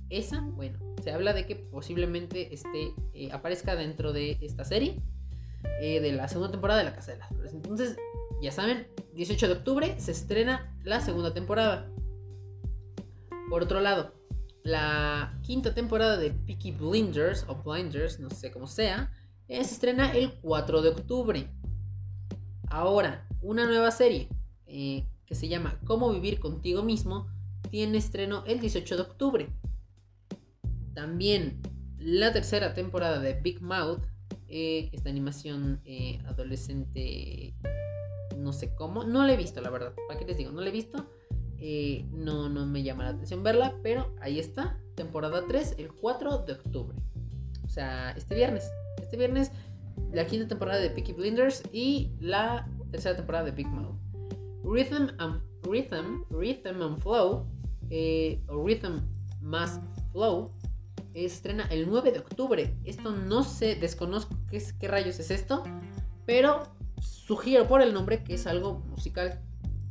[0.09, 2.93] esa, bueno, se habla de que posiblemente este,
[3.31, 5.01] aparezca dentro de esta serie
[5.81, 7.53] eh, de la segunda temporada de La Casa de las Flores.
[7.53, 7.97] Entonces,
[8.41, 11.89] ya saben, 18 de octubre se estrena la segunda temporada.
[13.49, 14.13] Por otro lado,
[14.63, 19.11] la quinta temporada de Peaky Blinders o Blinders, no sé cómo sea,
[19.47, 21.49] se estrena el 4 de octubre.
[22.69, 24.29] Ahora, una nueva serie
[24.65, 27.27] que se llama Cómo vivir contigo mismo
[27.69, 29.49] tiene estreno el 18 de octubre.
[30.95, 31.61] También
[31.99, 34.03] la tercera temporada de Big Mouth,
[34.47, 37.53] eh, esta animación eh, adolescente,
[38.37, 39.93] no sé cómo, no la he visto, la verdad.
[40.07, 40.51] ¿Para qué les digo?
[40.51, 41.09] No la he visto.
[41.57, 46.39] Eh, no, no me llama la atención verla, pero ahí está, temporada 3, el 4
[46.39, 46.97] de octubre.
[47.63, 48.71] O sea, este viernes.
[49.01, 49.51] Este viernes,
[50.13, 53.99] la quinta temporada de Peaky Blinders y la tercera temporada de Big Mouth.
[54.63, 57.47] Rhythm and, Rhythm, Rhythm and Flow,
[58.47, 59.01] o Rhythm
[59.41, 59.81] más
[60.11, 60.51] Flow,
[61.15, 62.77] se estrena el 9 de octubre.
[62.83, 65.63] Esto no sé, desconozco qué, qué rayos es esto,
[66.25, 66.63] pero
[66.99, 69.41] sugiero por el nombre que es algo musical.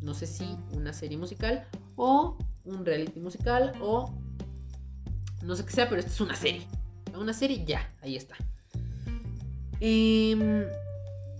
[0.02, 4.14] No sé si una serie musical o un reality musical o
[5.42, 6.66] no sé qué sea, pero esto es una serie.
[7.16, 8.36] Una serie ya, ahí está.
[9.80, 10.64] Em,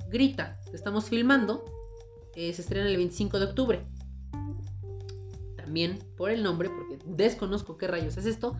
[0.09, 1.65] Grita, estamos filmando,
[2.37, 3.85] eh, se estrena el 25 de octubre.
[5.57, 8.57] También por el nombre, porque desconozco qué rayos es esto,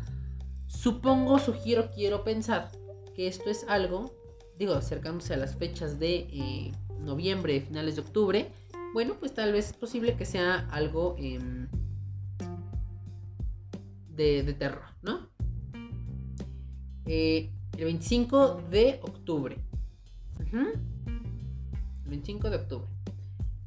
[0.75, 2.71] Supongo, sugiero, quiero pensar
[3.15, 4.15] que esto es algo,
[4.59, 8.53] digo, acercándose a las fechas de eh, noviembre, finales de octubre,
[8.93, 11.69] bueno, pues tal vez es posible que sea algo em,
[14.11, 15.29] de, terror, ¿no?
[17.07, 19.57] Eh, el 25 de octubre.
[20.53, 22.89] El 25 de octubre.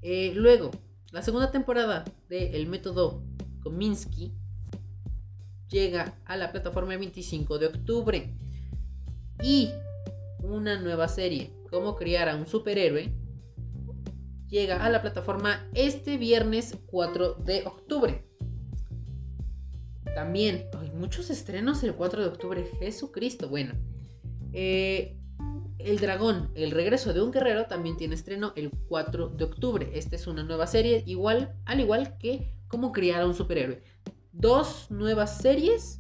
[0.02, 0.72] Eh, luego,
[1.12, 3.24] la segunda temporada de El Método
[3.64, 4.34] Kominsky
[5.70, 8.34] llega a la plataforma el 25 de octubre.
[9.44, 9.70] Y
[10.42, 13.14] una nueva serie, Cómo criar a un superhéroe,
[14.48, 18.24] llega a la plataforma este viernes 4 de octubre.
[20.16, 23.50] También, hay muchos estrenos el 4 de octubre, Jesucristo.
[23.50, 23.74] Bueno,
[24.54, 25.18] eh,
[25.78, 29.92] El Dragón, el regreso de un guerrero, también tiene estreno el 4 de octubre.
[29.94, 33.82] Esta es una nueva serie, igual, al igual que Cómo criar a un superhéroe
[34.38, 36.00] dos nuevas series.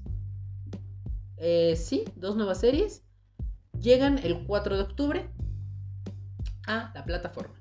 [1.38, 3.04] Eh, sí, dos nuevas series.
[3.80, 5.30] Llegan el 4 de octubre
[6.65, 7.58] a la plataforma.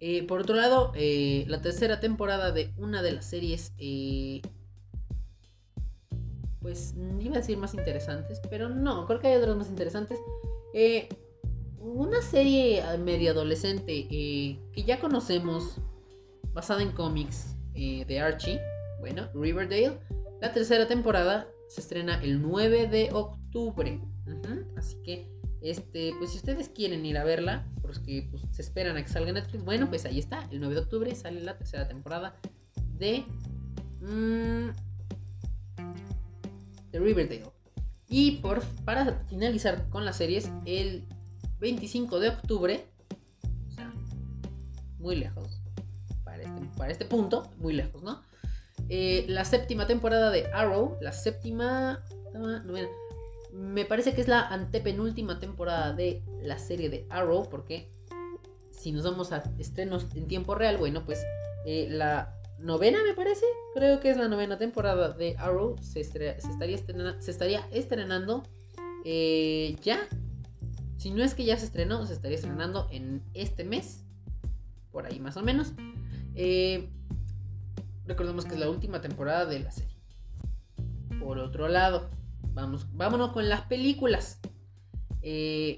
[0.00, 4.40] Eh, por otro lado, eh, la tercera temporada de una de las series, eh,
[6.60, 10.18] pues iba a decir más interesantes, pero no, creo que hay otras más interesantes.
[11.80, 15.76] una serie medio adolescente que ya conocemos,
[16.52, 18.60] basada en cómics de Archie,
[18.98, 19.98] bueno, Riverdale,
[20.40, 24.00] la tercera temporada se estrena el 9 de octubre.
[24.76, 29.02] así que este, pues si ustedes quieren ir a verla, porque pues, se esperan a
[29.02, 32.36] que salga Netflix, bueno, pues ahí está, el 9 de octubre sale la tercera temporada
[32.96, 33.24] de,
[34.00, 34.68] mm,
[36.92, 37.44] de Riverdale.
[38.08, 41.06] Y por, para finalizar con las series, el
[41.58, 42.86] 25 de octubre,
[43.66, 43.92] o sea,
[44.98, 45.60] muy lejos,
[46.24, 48.22] para este, para este punto, muy lejos, ¿no?
[48.88, 52.88] Eh, la séptima temporada de Arrow, la séptima, novena,
[53.52, 57.90] me parece que es la antepenúltima temporada de la serie de Arrow, porque
[58.70, 61.24] si nos vamos a estrenos en tiempo real, bueno, pues
[61.66, 66.36] eh, la novena me parece, creo que es la novena temporada de Arrow, se, estaría,
[66.74, 68.42] estrenando, se estaría estrenando
[69.04, 70.08] eh, ya.
[70.96, 74.04] Si no es que ya se estrenó, se estaría estrenando en este mes,
[74.90, 75.72] por ahí más o menos.
[76.34, 76.88] Eh,
[78.08, 79.96] recordemos que es la última temporada de la serie.
[81.20, 82.10] Por otro lado,
[82.58, 84.40] Vamos, vámonos con las películas.
[85.22, 85.76] Eh,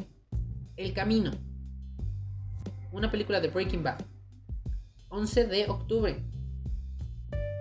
[0.77, 1.31] El Camino.
[2.91, 4.01] Una película de Breaking Bad.
[5.11, 6.25] 11 de octubre.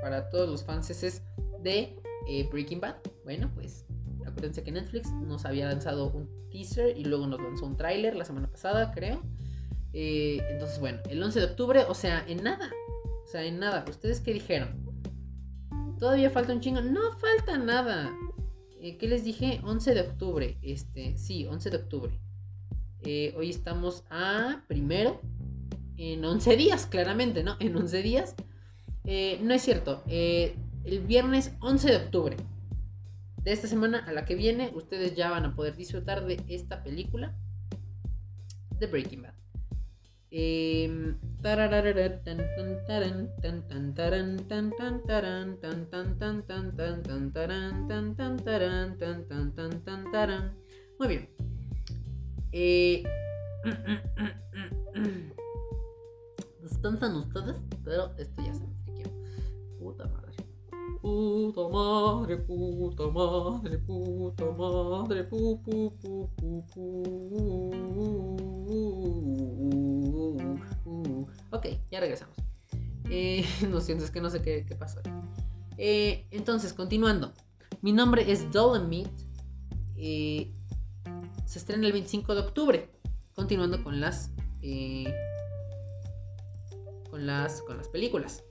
[0.02, 0.88] Para todos los fans
[1.62, 1.98] de
[2.30, 2.96] eh, Breaking Bad.
[3.26, 3.86] Bueno, pues
[4.26, 8.24] acuérdense que Netflix nos había lanzado un teaser y luego nos lanzó un tráiler la
[8.24, 9.22] semana pasada, creo.
[9.92, 12.72] Eh, entonces, bueno, el 11 de octubre, o sea, en nada.
[13.30, 13.86] O sea, en nada.
[13.88, 14.70] ¿Ustedes qué dijeron?
[16.00, 16.82] Todavía falta un chingo.
[16.82, 18.12] No falta nada.
[18.82, 19.62] Eh, ¿Qué les dije?
[19.64, 20.58] 11 de octubre.
[20.64, 22.20] Este, sí, 11 de octubre.
[23.04, 25.22] Eh, hoy estamos a primero.
[25.96, 27.56] En 11 días, claramente, ¿no?
[27.60, 28.34] En 11 días.
[29.04, 30.04] Eh, no es cierto.
[30.08, 32.38] el viernes 11 de octubre.
[33.44, 36.82] De esta semana a la que viene, ustedes ya van a poder disfrutar de esta
[36.82, 37.38] película.
[38.80, 39.39] De Breaking Bad.
[51.00, 51.30] Muy bien.
[52.52, 53.04] Eh,
[56.62, 59.10] Descansan ustedes, pero esto ya se me friqueó.
[59.80, 60.30] Puta madre.
[61.02, 65.60] Puta madre, puta madre, puta madre, pu.
[71.52, 72.36] Ok, ya regresamos.
[73.10, 75.02] Eh, no siento, es que no sé qué, pasó.
[75.78, 77.34] Eh, entonces, continuando.
[77.82, 79.12] Mi nombre es Dolomite.
[79.96, 80.54] Eh,
[81.46, 82.90] se estrena el 25 de octubre.
[83.34, 84.32] Continuando con las.
[84.62, 85.14] Eh,
[87.10, 87.62] con las.
[87.62, 88.44] con las películas.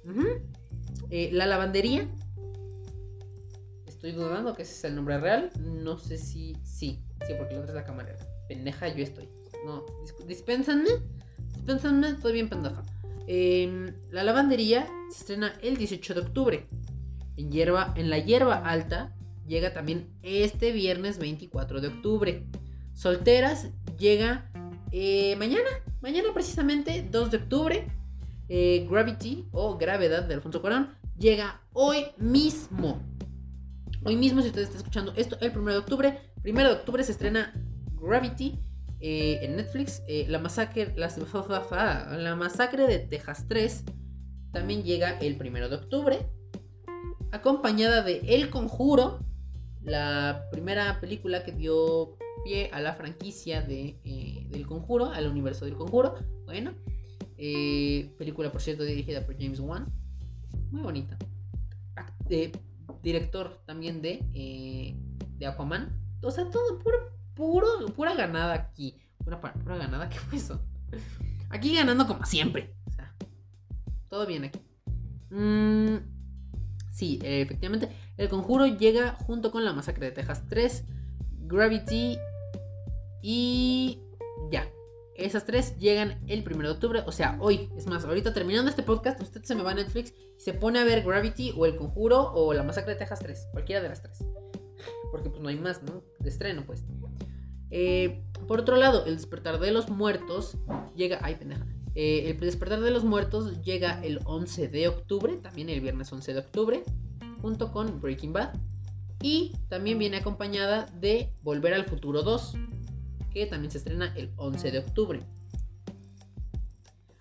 [1.11, 2.09] Eh, la lavandería
[3.87, 5.51] Estoy dudando que ese es el nombre real.
[5.61, 6.57] No sé si.
[6.63, 8.19] Sí, sí, porque la otra es la camarera.
[8.49, 9.29] Pendeja, yo estoy.
[9.67, 9.85] No,
[11.69, 12.83] Dispénsanme, estoy bien pendeja.
[13.27, 16.67] Em, la lavandería se estrena el 18 de octubre.
[17.37, 19.15] En, hierba, en la hierba alta
[19.47, 22.47] llega también este viernes 24 de octubre.
[22.95, 24.51] Solteras llega
[24.93, 25.69] eh, mañana,
[26.01, 27.87] mañana precisamente 2 de octubre.
[28.49, 33.03] Eh, Gravity o Gravedad de Alfonso Cuarón llega hoy mismo.
[34.05, 37.13] Hoy mismo, si usted está escuchando esto, el 1 de octubre, 1 de octubre se
[37.13, 37.53] estrena
[38.01, 38.59] Gravity
[39.01, 40.03] eh, en Netflix.
[40.09, 41.09] Eh, la, masacre, la,
[42.37, 43.85] masacre de Texas 3
[44.53, 46.19] también llega el 1 de octubre.
[47.31, 49.19] Acompañada de El Conjuro,
[49.83, 55.65] la primera película que dio pie a la franquicia de, eh, del Conjuro, al universo
[55.65, 56.15] del Conjuro.
[56.47, 56.73] Bueno,
[57.37, 59.93] película por cierto dirigida por James Wan.
[60.71, 61.19] Muy bonita
[63.03, 64.95] director también de,
[65.39, 65.99] de Aquaman.
[66.23, 66.97] O sea, todo puro,
[67.39, 68.97] puro, pura ganada aquí.
[69.25, 70.61] Pura, pura ganada, ¿qué fue eso?
[71.51, 72.75] Aquí ganando como siempre.
[72.87, 73.15] O sea,
[74.09, 74.61] todo bien aquí.
[75.31, 75.99] Mm,
[76.91, 77.89] sí, efectivamente.
[78.17, 80.85] El conjuro llega junto con la masacre de Texas 3,
[81.47, 82.19] Gravity
[83.23, 84.03] y
[84.51, 84.69] ya.
[85.15, 87.71] Esas tres llegan el 1 de octubre, o sea, hoy.
[87.77, 90.79] Es más, ahorita terminando este podcast, usted se me va a Netflix y se pone
[90.79, 93.49] a ver Gravity o El Conjuro o La Masacre de Texas 3.
[93.53, 94.25] Cualquiera de las tres.
[95.11, 96.03] Porque pues no hay más, ¿no?
[96.19, 96.85] De estreno, pues.
[97.71, 100.57] Eh, por otro lado, El Despertar de los Muertos
[100.95, 101.19] llega...
[101.23, 101.67] Ay, pendeja.
[101.95, 106.33] Eh, el Despertar de los Muertos llega el 11 de octubre, también el viernes 11
[106.33, 106.83] de octubre,
[107.43, 108.55] junto con Breaking Bad.
[109.21, 112.55] Y también viene acompañada de Volver al Futuro 2,
[113.33, 115.21] que también se estrena el 11 de octubre.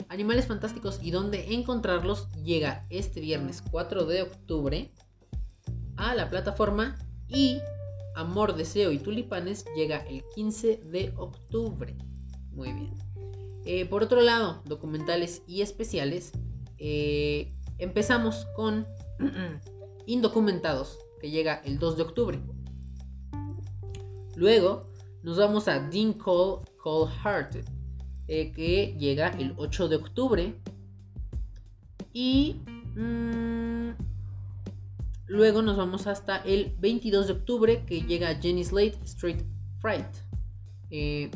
[0.10, 4.92] Animales Fantásticos y dónde encontrarlos llega este viernes 4 de octubre
[5.98, 6.98] a la plataforma
[7.30, 7.60] y
[8.18, 11.96] Amor, Deseo y Tulipanes llega el 15 de octubre.
[12.52, 12.94] Muy bien.
[13.64, 16.32] Eh, por otro lado, documentales y especiales.
[16.80, 18.88] Eh, empezamos con
[20.08, 22.40] Indocumentados, que llega el 2 de octubre.
[24.36, 24.88] Luego
[25.22, 27.66] nos vamos a Dean Cole Cold Hearted,
[28.28, 30.56] eh, que llega el 8 de octubre.
[32.14, 32.62] Y
[32.96, 34.07] mm,
[35.28, 39.44] luego nos vamos hasta el 22 de octubre, que llega Jenny Slate Street
[39.80, 40.08] Fright.
[40.90, 41.30] Eh,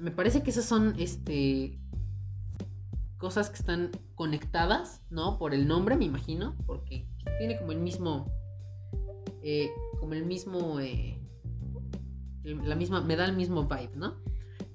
[0.00, 1.78] me parece que esas son este,
[3.18, 5.38] cosas que están conectadas, ¿no?
[5.38, 7.06] Por el nombre, me imagino, porque
[7.38, 8.30] tiene como el mismo,
[9.42, 10.78] eh, como el mismo,
[12.44, 14.16] la misma, me da el mismo vibe, ¿no?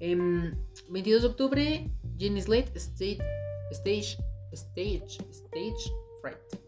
[0.00, 0.54] em,
[0.90, 3.18] de octubre, Jenny Slate, Stage,
[3.70, 4.18] Stage,
[4.52, 6.59] Stage, Stage Fright.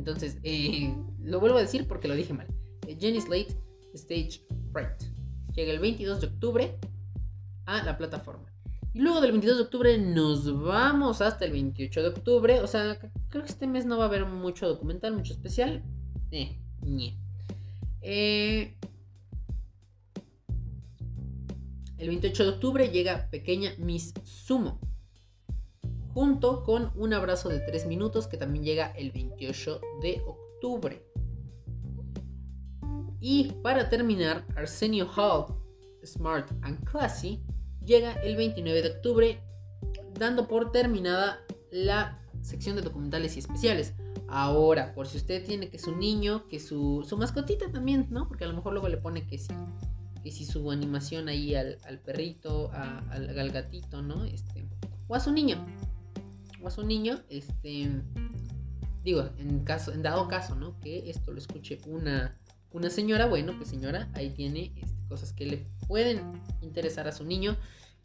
[0.00, 2.46] Entonces, eh, lo vuelvo a decir porque lo dije mal.
[2.86, 3.54] Eh, Jenny Slate,
[3.92, 5.02] Stage Fright.
[5.54, 6.78] Llega el 22 de octubre
[7.66, 8.50] a la plataforma.
[8.94, 12.60] Y luego del 22 de octubre nos vamos hasta el 28 de octubre.
[12.60, 15.84] O sea, creo que este mes no va a haber mucho documental, mucho especial.
[16.30, 16.58] Eh,
[18.00, 18.74] Eh,
[21.98, 24.80] El 28 de octubre llega Pequeña Miss Sumo,
[26.14, 31.04] junto con Un abrazo de 3 minutos que también llega el 28 de octubre.
[33.20, 35.46] Y para terminar, Arsenio Hall,
[36.04, 37.42] Smart and Classy,
[37.84, 39.42] llega el 29 de octubre,
[40.18, 43.94] dando por terminada la sección de documentales y especiales.
[44.28, 48.26] Ahora, por si usted tiene que su niño, que su, su mascotita también, ¿no?
[48.28, 49.52] Porque a lo mejor luego le pone que sí
[50.22, 54.24] que si su animación ahí al, perrito, al, gatito, ¿no?
[54.24, 54.66] Este,
[55.08, 55.64] o a su niño,
[56.62, 57.90] o a su niño, este,
[59.04, 60.78] digo, en caso, en dado caso, ¿no?
[60.80, 62.38] Que esto lo escuche una,
[62.72, 67.24] una señora, bueno, pues señora, ahí tiene este, cosas que le pueden interesar a su
[67.24, 67.56] niño,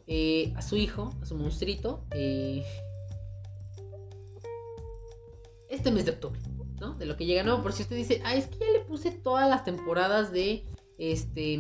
[0.08, 2.64] eh, a su hijo, a su monstruito, eh,
[5.70, 6.40] este mes de octubre,
[6.80, 6.94] ¿no?
[6.96, 9.12] De lo que llega, no, por si usted dice, ah, es que ya le puse
[9.12, 10.66] todas las temporadas de,
[10.98, 11.60] este,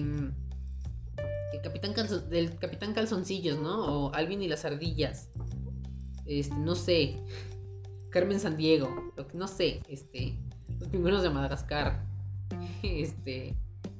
[1.61, 1.93] Capitán
[2.29, 3.85] del Capitán Calzoncillos, ¿no?
[4.07, 5.29] O Alvin y las ardillas.
[6.25, 7.19] Este, no sé.
[8.09, 9.11] Carmen Sandiego.
[9.15, 9.81] Lo que no sé.
[9.89, 10.37] Este.
[10.79, 12.05] Los pingüinos de Madagascar.
[12.83, 13.55] Este.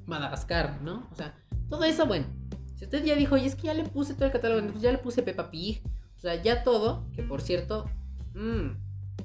[0.06, 1.08] Madagascar, ¿no?
[1.10, 1.34] O sea,
[1.68, 2.26] todo eso, bueno.
[2.76, 4.98] Si usted ya dijo, y es que ya le puse todo el catálogo, ya le
[4.98, 5.82] puse Peppa Pig.
[6.16, 7.10] O sea, ya todo.
[7.12, 7.90] Que por cierto.
[8.34, 8.76] Mmm,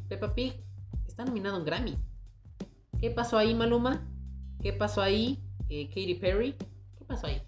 [0.08, 0.64] Peppa Pig
[1.06, 1.98] está nominado en Grammy.
[3.00, 4.08] ¿Qué pasó ahí, Maluma?
[4.62, 6.56] ¿Qué pasó ahí, eh, Katy Perry?
[6.98, 7.42] ¿Qué pasó ahí?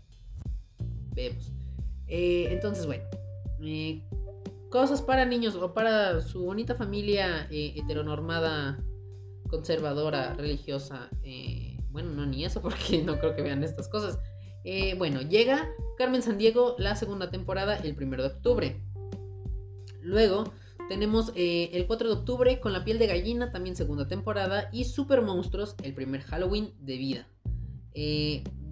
[1.14, 1.52] vemos.
[2.08, 3.04] Eh, entonces, bueno,
[3.62, 4.04] eh,
[4.74, 8.84] cosas para niños o para su bonita familia eh, heteronormada,
[9.48, 11.12] conservadora, religiosa.
[11.92, 14.18] bueno, no ni eso porque no creo que vean estas cosas.
[14.98, 18.82] bueno, llega Carmen Sandiego la segunda temporada el 1 de octubre.
[20.02, 20.52] Luego
[20.90, 24.70] tenemos el 4 de octubre con la piel de gallina, también segunda temporada.
[24.72, 27.28] Y Super Monstruos, el primer Halloween de vida.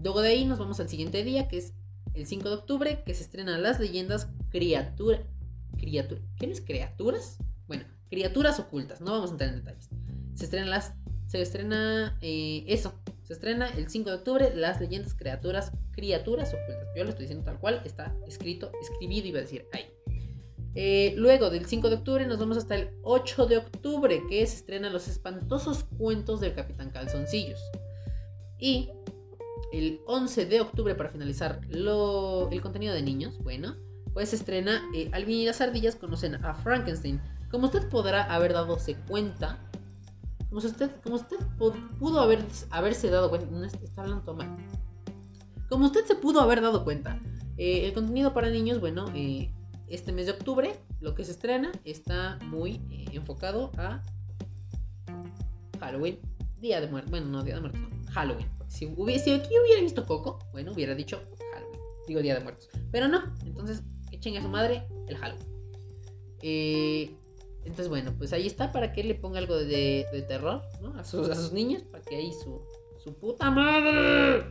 [0.03, 1.75] luego de ahí nos vamos al siguiente día, que es
[2.15, 5.27] el 5 de octubre, que se estrenan las leyendas criatura.
[5.77, 7.37] Criatura ¿Quiénes criaturas?
[7.67, 9.89] Bueno, criaturas ocultas, no vamos a entrar en detalles.
[10.35, 10.93] Se estrenan las.
[11.27, 12.93] Se estrena eh, eso.
[13.23, 16.87] Se estrena el 5 de octubre las leyendas criaturas, criaturas ocultas.
[16.95, 19.85] Yo lo estoy diciendo tal cual, está escrito, escribido, iba a decir ahí.
[20.75, 24.57] Eh, luego del 5 de octubre nos vamos hasta el 8 de octubre, que se
[24.57, 27.61] estrenan los espantosos cuentos del Capitán Calzoncillos.
[28.59, 28.89] Y
[29.71, 33.77] el 11 de octubre para finalizar el contenido de niños, bueno,
[34.13, 37.21] pues se estrena eh, Alvin y las ardillas conocen a Frankenstein.
[37.49, 39.59] Como usted podrá haber dado cuenta,
[40.49, 44.57] como usted, como usted pudo haber, haberse dado cuenta, no está hablando mal.
[45.69, 47.19] Como usted se pudo haber dado cuenta,
[47.57, 49.53] eh, el contenido para niños, bueno, eh,
[49.87, 52.81] este mes de octubre, lo que se estrena está muy
[53.11, 54.01] enfocado a
[55.79, 56.19] Halloween,
[56.59, 58.47] Día de Muerte, bueno, no Día de Muerte, no, Halloween.
[58.67, 61.21] Si, hubiese, aquí hubiera visto Coco, bueno, hubiera dicho
[61.53, 61.79] Halloween.
[62.07, 62.69] Digo Día de Muertos.
[62.91, 63.83] Pero no, entonces
[64.21, 65.47] echen a su madre el Halloween.
[66.43, 67.15] Eh,
[67.63, 70.93] entonces, bueno, pues ahí está para que le ponga algo de, terror, ¿no?
[70.95, 72.61] A sus, a sus niños, para que ahí su,
[73.03, 74.45] su puta madre.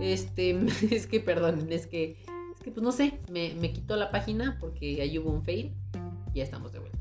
[0.00, 0.58] Este,
[0.94, 2.12] es que, perdón, es que,
[2.54, 5.74] es que, pues no sé, me, me quitó la página porque ahí hubo un fail.
[6.34, 6.98] Ya estamos de vuelta.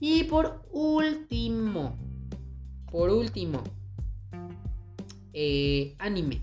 [0.00, 1.96] Y por último,
[2.90, 3.62] por último,
[5.32, 6.42] eh, anime.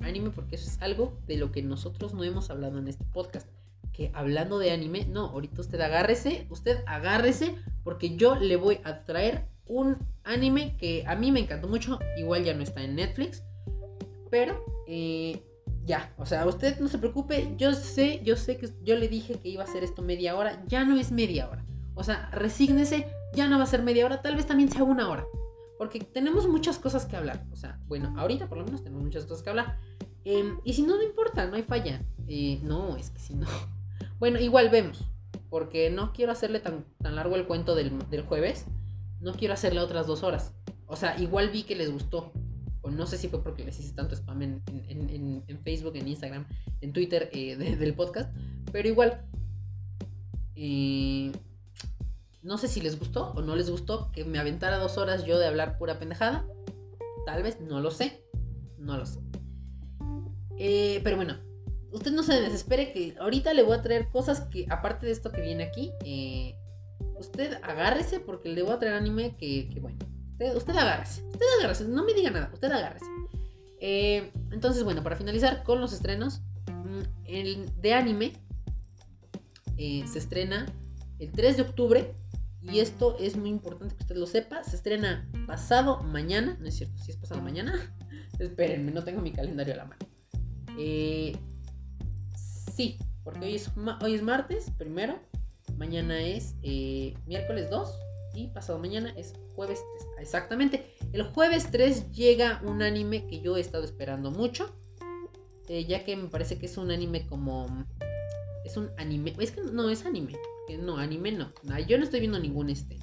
[0.00, 3.48] Anime porque eso es algo de lo que nosotros no hemos hablado en este podcast.
[3.98, 9.04] Que hablando de anime, no, ahorita usted agárrese, usted agárrese, porque yo le voy a
[9.04, 13.42] traer un anime que a mí me encantó mucho, igual ya no está en Netflix,
[14.30, 15.42] pero eh,
[15.84, 19.40] ya, o sea, usted no se preocupe, yo sé, yo sé que yo le dije
[19.40, 21.64] que iba a hacer esto media hora, ya no es media hora,
[21.96, 25.10] o sea, resígnese, ya no va a ser media hora, tal vez también sea una
[25.10, 25.26] hora,
[25.76, 29.24] porque tenemos muchas cosas que hablar, o sea, bueno, ahorita por lo menos tenemos muchas
[29.24, 29.76] cosas que hablar,
[30.24, 33.48] em, y si no, no importa, no hay falla, eh, no, es que si no,
[34.18, 35.04] bueno, igual vemos,
[35.50, 38.66] porque no quiero hacerle tan, tan largo el cuento del, del jueves,
[39.20, 40.54] no quiero hacerle otras dos horas.
[40.86, 42.32] O sea, igual vi que les gustó.
[42.80, 46.46] O no sé si fue porque les hice tanto spam en, Facebook, en Instagram,
[46.80, 48.34] en Twitter eh, del podcast.
[48.72, 49.24] Pero igual.
[50.54, 51.32] Eh,
[52.42, 55.38] no sé si les gustó o no les gustó que me aventara dos horas yo
[55.38, 56.46] de hablar pura pendejada.
[57.26, 58.24] Tal vez, no lo sé.
[58.78, 59.20] No lo sé.
[60.56, 61.36] Eh, pero bueno,
[61.92, 65.30] usted no se desespere que ahorita le voy a traer cosas que, aparte de esto
[65.32, 65.92] que viene aquí,
[67.18, 69.98] usted agárrese porque le voy a traer anime que, bueno,
[70.54, 73.06] usted, agárrese, usted agárrese, no me diga nada, usted agárrese.
[73.80, 78.32] Eh, entonces, bueno, para finalizar con los estrenos, mm, el de anime
[79.76, 80.66] eh, se estrena
[81.18, 82.14] el 3 de octubre
[82.60, 86.76] y esto es muy importante que usted lo sepa, se estrena pasado mañana, no es
[86.76, 87.94] cierto, si es pasado mañana,
[88.38, 90.06] espérenme, no tengo mi calendario a la mano.
[90.78, 91.36] Eh,
[92.78, 95.18] sí, porque hoy es, hoy es martes, primero,
[95.76, 98.00] Mañana es eh, miércoles 2
[98.34, 100.08] y pasado mañana es jueves 3.
[100.20, 100.94] Exactamente.
[101.12, 104.74] El jueves 3 llega un anime que yo he estado esperando mucho.
[105.68, 107.66] Eh, ya que me parece que es un anime como...
[108.64, 109.34] Es un anime...
[109.38, 110.36] Es que no es anime.
[110.80, 111.52] No, anime no.
[111.86, 112.98] Yo no estoy viendo ningún este.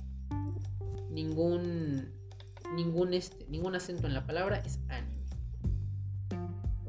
[1.10, 2.12] Ningún...
[2.76, 3.46] Ningún este.
[3.48, 4.80] Ningún acento en la palabra es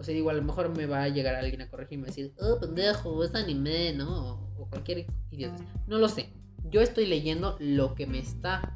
[0.07, 2.59] sea, digo, a lo mejor me va a llegar alguien a corregirme y decir, oh,
[2.61, 4.47] pendejo, es anime, ¿no?
[4.59, 5.65] o cualquier idiota.
[5.87, 6.33] No lo sé.
[6.71, 8.73] Yo estoy leyendo lo que me está.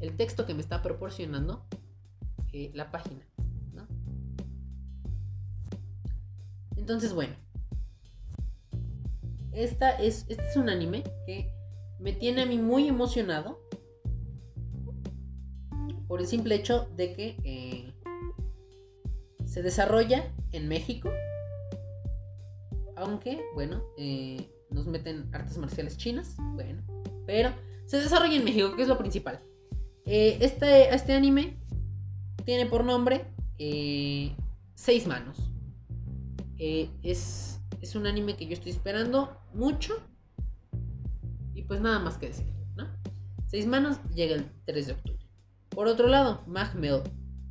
[0.00, 1.66] El texto que me está proporcionando
[2.52, 3.26] eh, la página.
[3.74, 3.86] ¿no?
[6.76, 7.34] Entonces, bueno.
[9.52, 11.50] Esta es, este es un anime que
[11.98, 13.60] me tiene a mí muy emocionado.
[16.08, 17.94] Por el simple hecho de que eh,
[19.56, 21.10] se desarrolla en México.
[22.94, 26.82] Aunque, bueno, eh, nos meten artes marciales chinas, bueno,
[27.26, 27.54] pero
[27.86, 29.40] se desarrolla en México, que es lo principal.
[30.04, 31.56] Eh, este, este anime
[32.44, 34.36] tiene por nombre eh,
[34.74, 35.50] Seis Manos.
[36.58, 39.94] Es, es un anime que yo estoy esperando mucho.
[41.54, 42.88] Y pues nada más que decir, ¿no?
[43.46, 45.26] Seis Manos llega el 3 de octubre.
[45.70, 47.00] Por otro lado, Magmel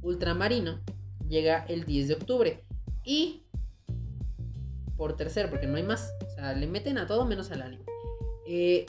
[0.03, 0.81] Ultramarino
[1.27, 2.63] llega el 10 de octubre.
[3.03, 3.43] Y
[4.97, 6.13] por tercer, porque no hay más.
[6.25, 7.85] O sea, le meten a todo menos al anime.
[8.47, 8.85] Eh,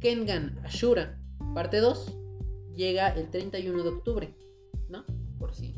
[0.00, 1.18] Kengan Ashura,
[1.54, 2.16] parte 2,
[2.74, 4.34] llega el 31 de octubre,
[4.88, 5.04] ¿no?
[5.38, 5.74] Por si,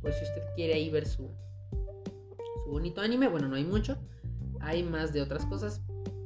[0.00, 1.30] por si usted quiere ahí ver su,
[2.64, 3.28] su bonito anime.
[3.28, 3.98] Bueno, no hay mucho.
[4.60, 5.80] Hay más de otras cosas,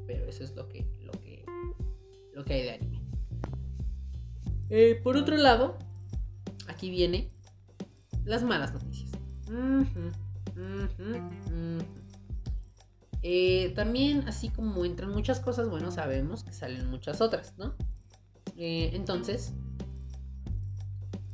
[0.06, 1.44] pero eso es lo que, lo que,
[2.32, 3.00] lo que hay de anime.
[4.70, 5.78] Eh, por otro lado,
[6.66, 7.33] aquí viene
[8.24, 9.10] las malas noticias.
[13.22, 17.74] Eh, también, así como entran muchas cosas, bueno, sabemos que salen muchas otras, ¿no?
[18.56, 19.54] Eh, entonces,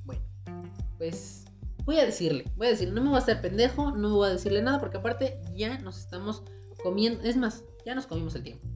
[0.05, 0.23] bueno,
[0.99, 1.47] pues
[1.85, 4.33] voy a decirle, voy a decirle, no me voy a hacer pendejo, no voy a
[4.33, 6.45] decirle nada, porque aparte ya nos estamos
[6.83, 8.67] comiendo, es más, ya nos comimos el tiempo.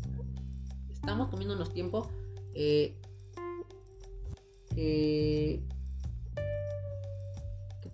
[0.91, 2.11] Estamos comiéndonos tiempo
[2.55, 3.01] eh,
[4.75, 5.63] que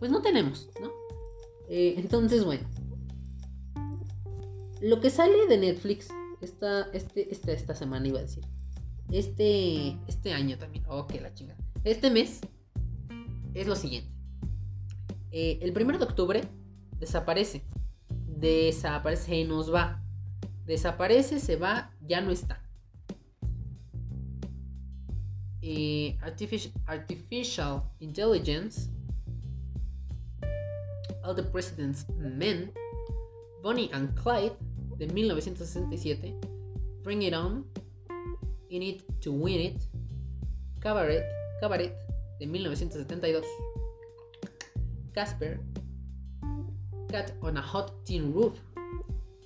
[0.00, 0.90] pues no tenemos, ¿no?
[1.68, 2.68] entonces, bueno,
[4.80, 6.08] lo que sale de Netflix
[6.40, 8.44] esta, este, esta, esta semana, iba a decir.
[9.10, 10.84] Este, este año también.
[10.88, 11.58] Ok, la chingada.
[11.84, 12.40] Este mes
[13.54, 14.10] es lo siguiente.
[15.32, 16.42] Eh, el primero de octubre
[16.98, 17.62] desaparece.
[18.26, 20.02] Desaparece, nos va.
[20.64, 22.62] Desaparece, se va, ya no está.
[25.62, 26.16] Eh,
[26.86, 28.90] artificial Intelligence.
[31.30, 32.72] All the President's Men.
[33.62, 34.56] Bonnie and Clyde
[34.98, 36.34] de 1967,
[37.04, 37.64] Bring It On,
[38.70, 39.86] In It to Win It,
[40.82, 41.22] Cabaret,
[41.60, 41.92] Cabaret
[42.40, 43.46] de 1972,
[45.14, 45.60] Casper,
[47.08, 48.58] Cat on a Hot Tin Roof,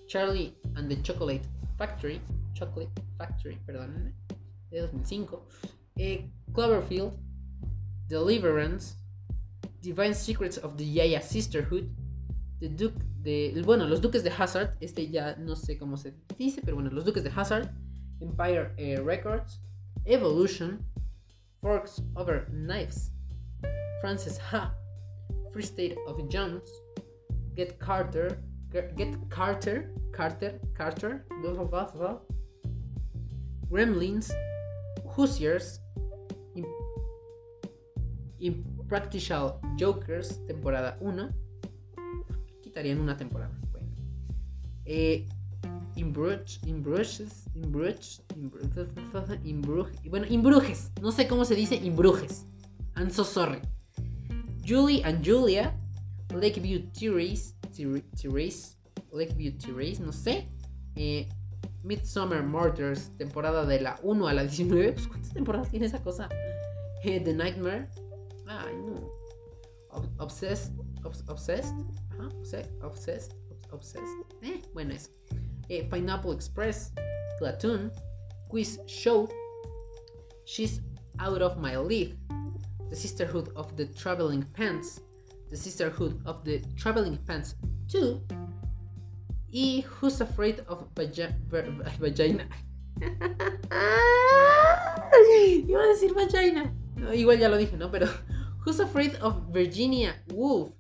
[0.09, 1.45] Charlie and the Chocolate
[1.77, 2.19] Factory,
[2.55, 4.15] Chocolate Factory, perdón,
[4.71, 5.39] de 2005,
[5.99, 7.13] eh, Cloverfield,
[8.09, 8.97] Deliverance,
[9.85, 11.91] Divine Secrets of the Yaya Sisterhood,
[12.61, 13.63] The Duke de.
[13.65, 14.77] Bueno, los Duques de Hazard.
[14.81, 17.69] Este ya no sé cómo se dice, pero bueno, los Duques de Hazard.
[18.21, 19.61] Empire eh, Records.
[20.07, 20.83] Evolution.
[21.61, 23.11] Forks Over Knives.
[24.01, 24.75] Francis Ha.
[25.53, 26.71] Free State of Jones.
[27.55, 28.39] Get Carter.
[28.73, 29.93] Get Carter.
[30.13, 30.59] Carter.
[30.75, 31.27] Carter.
[33.71, 34.33] Gremlins.
[35.05, 35.81] Hoosiers.
[38.85, 41.31] Impractical Jokers, temporada 1.
[42.63, 43.51] Quitarían una temporada.
[43.73, 43.89] Bueno.
[44.85, 45.27] Eh,
[45.97, 46.61] Imbruges,
[50.11, 52.47] bueno, Imbruges, no sé cómo se dice Imbruges.
[52.95, 53.61] I'm so sorry.
[54.67, 55.75] Julie and Julia,
[56.35, 58.77] Lakeview Therese, Therese,
[59.13, 60.47] Lakeview Therese, no sé.
[60.97, 61.27] Eh,
[61.83, 64.93] Midsummer Murders, temporada de la 1 a la 19.
[64.93, 66.29] Pues, ¿Cuántas temporadas tiene esa cosa?
[67.03, 67.89] Eh, The Nightmare.
[68.47, 69.11] Ay, no.
[70.19, 70.73] obsessed.
[71.29, 71.75] obsessed.
[72.11, 72.29] Ajá,
[72.83, 73.35] obsessed.
[73.73, 74.17] Obsessed.
[74.43, 75.11] Eh, bueno, eso.
[75.69, 76.93] Eh, Pineapple Express.
[77.39, 77.91] Platoon.
[78.49, 79.29] Quiz Show.
[80.45, 80.81] She's
[81.19, 82.17] Out of My League.
[82.91, 85.01] The Sisterhood of the Traveling Pants.
[85.51, 87.57] The Sisterhood of the Traveling Pants
[87.89, 88.21] 2.
[89.53, 92.47] Y Who's Afraid of Vagina.
[95.67, 96.73] Iba a decir vagina.
[97.15, 97.91] igual ya lo dije, ¿no?
[97.91, 98.07] Pero
[98.65, 100.73] Who's Afraid of Virginia Woolf?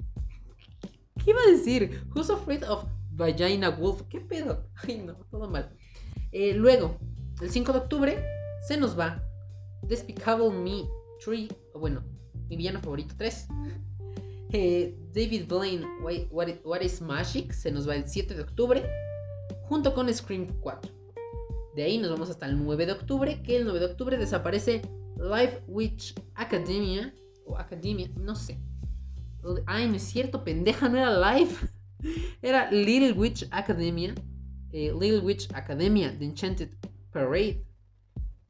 [1.23, 2.03] ¿Qué iba a decir?
[2.15, 4.03] Who's Afraid of Vagina Wolf?
[4.09, 4.65] ¿Qué pedo?
[4.89, 5.71] Ay, no, todo mal.
[6.33, 6.99] Eh, luego,
[7.43, 8.25] el 5 de octubre
[8.67, 9.23] se nos va
[9.83, 10.89] Despicable Me
[11.25, 12.03] 3, o bueno,
[12.49, 13.49] mi villano favorito 3.
[14.57, 15.85] Eh, David Blaine,
[16.31, 17.51] what, is Magic?
[17.53, 18.89] Se nos va el 7 de octubre,
[19.63, 20.93] junto con Scream 4.
[21.75, 24.83] De ahí nos vamos hasta el 9 de octubre, que el 9 de octubre desaparece
[25.17, 27.13] Life Witch Academia,
[27.45, 28.59] o Academia, no sé.
[29.67, 31.69] Ay, no es cierto, pendeja, no era Life.
[32.43, 34.15] Era Little Witch Academia.
[34.73, 36.71] Eh, Little Witch Academia, The Enchanted
[37.13, 37.65] Parade.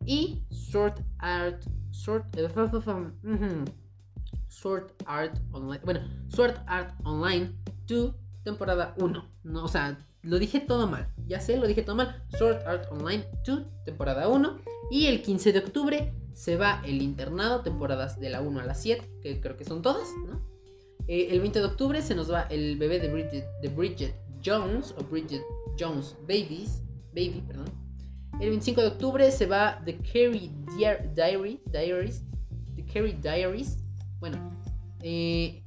[0.04, 1.64] Y Sword Art.
[1.92, 2.24] Sword.
[2.36, 3.64] Uh,
[4.48, 5.80] Sword Art Online.
[5.84, 7.52] Bueno, Sword Art Online
[7.86, 8.14] 2,
[8.44, 9.24] temporada 1.
[9.44, 11.06] No, o sea, lo dije todo mal.
[11.26, 12.22] Ya sé, lo dije todo mal.
[12.38, 14.58] Sword Art Online 2, temporada 1.
[14.90, 18.74] Y el 15 de octubre se va el internado, temporadas de la 1 a la
[18.74, 20.40] 7, que creo que son todas, ¿no?
[21.06, 24.14] Eh, el 20 de octubre se nos va el bebé de Bridget, de Bridget
[24.44, 25.42] Jones, o Bridget
[25.78, 26.82] Jones Babies,
[27.14, 27.66] Baby, perdón.
[28.40, 30.50] El 25 de octubre se va The Carrie
[31.14, 32.22] Diary, Diaries,
[32.74, 33.78] The Carrie Diaries,
[34.18, 34.38] bueno,
[35.00, 35.62] eh,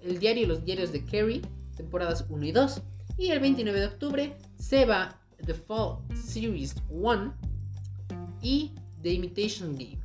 [0.00, 1.42] el diario los diarios de Carrie,
[1.76, 2.82] temporadas 1 y 2.
[3.18, 7.34] Y el 29 de octubre se va The Fall Series 1
[8.40, 8.72] y
[9.04, 10.00] The Imitation Game.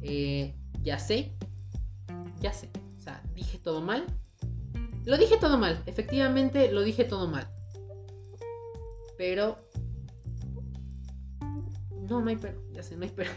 [0.00, 1.32] Eh, ya sé,
[2.40, 4.06] ya sé, o sea, dije todo mal.
[5.04, 7.46] Lo dije todo mal, efectivamente lo dije todo mal.
[9.18, 9.58] Pero...
[12.08, 13.30] No, no hay pero, ya sé, no hay pero.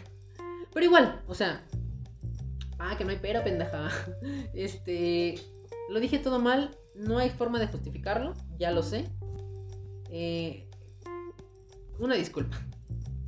[0.72, 1.62] Pero igual, o sea,
[2.78, 3.88] Ah, que no hay pera, pendeja.
[4.54, 5.36] Este.
[5.88, 6.76] Lo dije todo mal.
[6.94, 8.34] No hay forma de justificarlo.
[8.58, 9.06] Ya lo sé.
[10.10, 10.68] Eh,
[11.98, 12.58] una disculpa.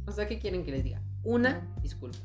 [0.08, 1.02] O sea, ¿qué quieren que les diga?
[1.22, 2.18] Una disculpa.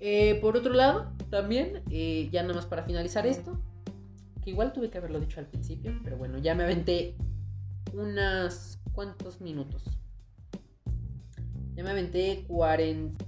[0.00, 3.60] Eh, por otro lado, también, eh, ya nada más para finalizar esto,
[4.42, 7.16] que igual tuve que haberlo dicho al principio, pero bueno, ya me aventé
[7.92, 9.82] unas cuantos minutos.
[11.74, 13.24] Ya me aventé 40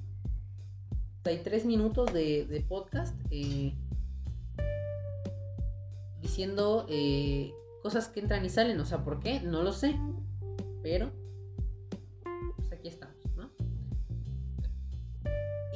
[1.42, 3.74] tres minutos de, podcast eh,
[6.22, 6.86] diciendo
[7.82, 8.78] cosas que entran y salen.
[8.78, 9.40] O sea, ¿por qué?
[9.40, 9.98] No lo sé.
[10.84, 11.10] Pero,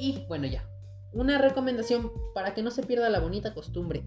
[0.00, 0.64] Y bueno, ya.
[1.12, 4.04] Una recomendación para que no se pierda la bonita costumbre.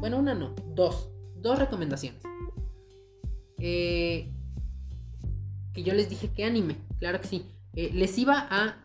[0.00, 1.10] Bueno, una no, dos.
[1.36, 2.20] Dos recomendaciones.
[3.58, 4.32] Eh,
[5.72, 7.46] que yo les dije que anime, claro que sí.
[7.74, 8.84] les iba a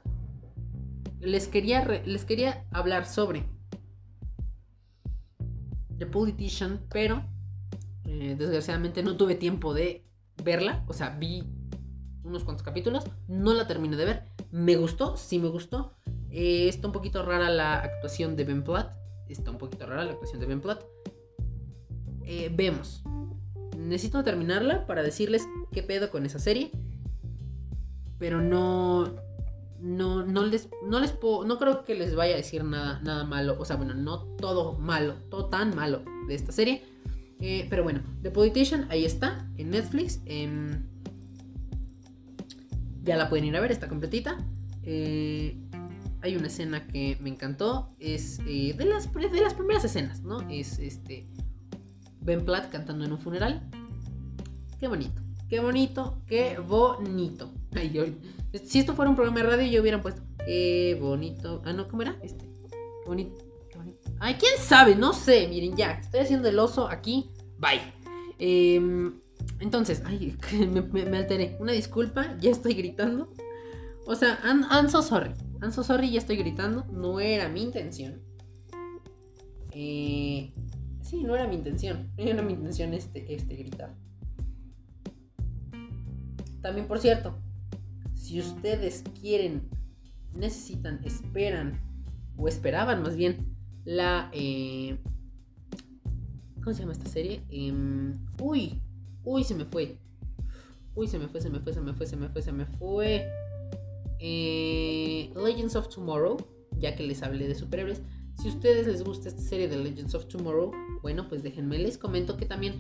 [1.19, 3.45] les quería, les quería hablar sobre
[5.97, 7.23] The Politician, pero
[8.05, 10.05] eh, desgraciadamente no tuve tiempo de
[10.43, 10.83] verla.
[10.87, 11.43] O sea, vi
[12.23, 14.23] unos cuantos capítulos, no la terminé de ver.
[14.51, 15.93] Me gustó, sí me gustó.
[16.33, 18.91] Eh, está un poquito rara la actuación de Ben Platt.
[19.29, 20.83] Está un poquito rara la actuación de Ben Platt.
[22.23, 23.03] Eh, vemos.
[23.77, 26.71] Necesito terminarla para decirles qué pedo con esa serie.
[28.17, 29.15] Pero no,
[29.79, 33.25] no, no les, no les puedo, no creo que les vaya a decir nada, nada
[33.25, 36.83] malo, o sea, bueno, no todo malo, todo tan malo de esta serie.
[37.41, 40.21] Eh, pero bueno, The Politician, ahí está, en Netflix.
[43.03, 44.37] Ya la pueden ir a ver, está completita.
[44.83, 45.57] Eh,
[46.23, 47.93] hay una escena que me encantó.
[47.99, 50.39] Es eh, de, las, de las primeras escenas, ¿no?
[50.49, 51.27] Es este.
[52.21, 53.69] Ben Platt cantando en un funeral.
[54.79, 55.21] Qué bonito.
[55.49, 56.21] Qué bonito.
[56.25, 57.53] Qué bonito.
[57.75, 58.05] Ay, yo,
[58.63, 60.21] si esto fuera un programa de radio, yo hubiera puesto.
[60.45, 61.61] Qué bonito.
[61.65, 62.15] Ah, no, ¿cómo era?
[62.23, 62.45] Este.
[62.71, 63.43] Qué bonito.
[63.69, 63.99] Qué bonito.
[64.19, 64.95] Ay, quién sabe.
[64.95, 65.49] No sé.
[65.49, 65.91] Miren, ya.
[65.91, 67.31] Estoy haciendo el oso aquí.
[67.59, 67.81] Bye.
[68.39, 69.19] Em,
[69.59, 70.37] entonces, ay,
[70.93, 71.57] me, alteré.
[71.59, 72.37] Una disculpa.
[72.39, 73.29] Ya estoy gritando.
[74.05, 75.33] O sea, I'm so sorry.
[75.63, 76.85] I'm so sorry, ya estoy gritando.
[76.91, 78.21] No era mi intención.
[79.71, 80.51] Eh,
[81.01, 82.11] sí, no era mi intención.
[82.17, 83.95] No era mi intención este, este gritar.
[86.61, 87.37] También, por cierto,
[88.13, 89.69] si ustedes quieren,
[90.35, 91.79] necesitan, esperan,
[92.35, 93.55] o esperaban más bien,
[93.85, 94.29] la...
[94.33, 94.97] Eh,
[96.55, 97.41] ¿Cómo se llama esta serie?
[97.49, 98.81] Em, uy,
[99.23, 99.97] uy, se me fue.
[100.93, 102.65] Uy, se me fue, se me fue, se me fue, se me fue, se me
[102.65, 103.42] fue.
[104.25, 106.37] Eh, Legends of Tomorrow,
[106.77, 108.01] ya que les hablé de superhéroes.
[108.41, 110.71] Si a ustedes les gusta esta serie de Legends of Tomorrow,
[111.01, 112.75] bueno, pues déjenme, les comento que también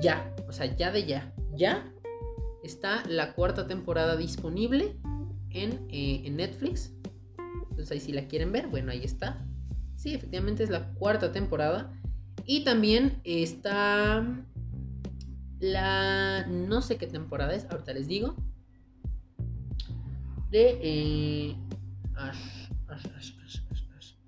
[0.00, 1.92] ya, o sea, ya de ya, ya
[2.62, 4.96] está la cuarta temporada disponible
[5.50, 6.92] en, eh, en Netflix.
[7.70, 9.44] Entonces ahí si la quieren ver, bueno, ahí está.
[9.96, 12.00] Sí, efectivamente es la cuarta temporada.
[12.46, 14.24] Y también está
[15.58, 16.46] la...
[16.46, 18.36] no sé qué temporada es, ahorita les digo
[20.52, 21.56] de eh,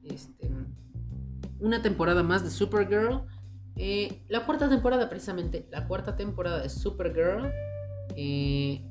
[0.04, 0.50] este,
[1.60, 3.26] una temporada más de Supergirl.
[3.76, 7.52] Eh, la cuarta temporada, precisamente, la cuarta temporada de Supergirl
[8.16, 8.82] eh,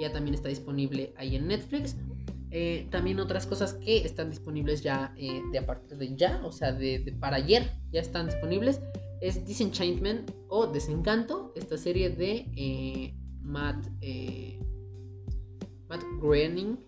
[0.00, 1.96] ya también está disponible ahí en Netflix.
[2.90, 7.16] también otras cosas que están disponibles ya de a partir de ya, o sea, de,
[7.20, 8.80] para ayer ya están disponibles.
[9.20, 13.86] Es Disenchantment o Desencanto, esta serie de Matt
[15.92, 16.78] Matt Groening,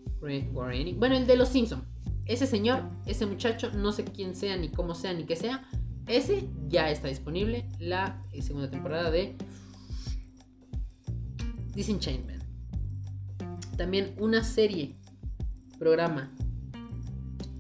[0.98, 1.84] bueno, el de los Simpsons.
[2.24, 5.68] Ese señor, ese muchacho, no sé quién sea, ni cómo sea, ni qué sea.
[6.07, 7.68] Ese ya está disponible.
[7.78, 9.36] La eh, segunda temporada de
[11.74, 12.42] Disenchantment.
[13.76, 14.96] También una serie,
[15.78, 16.32] programa,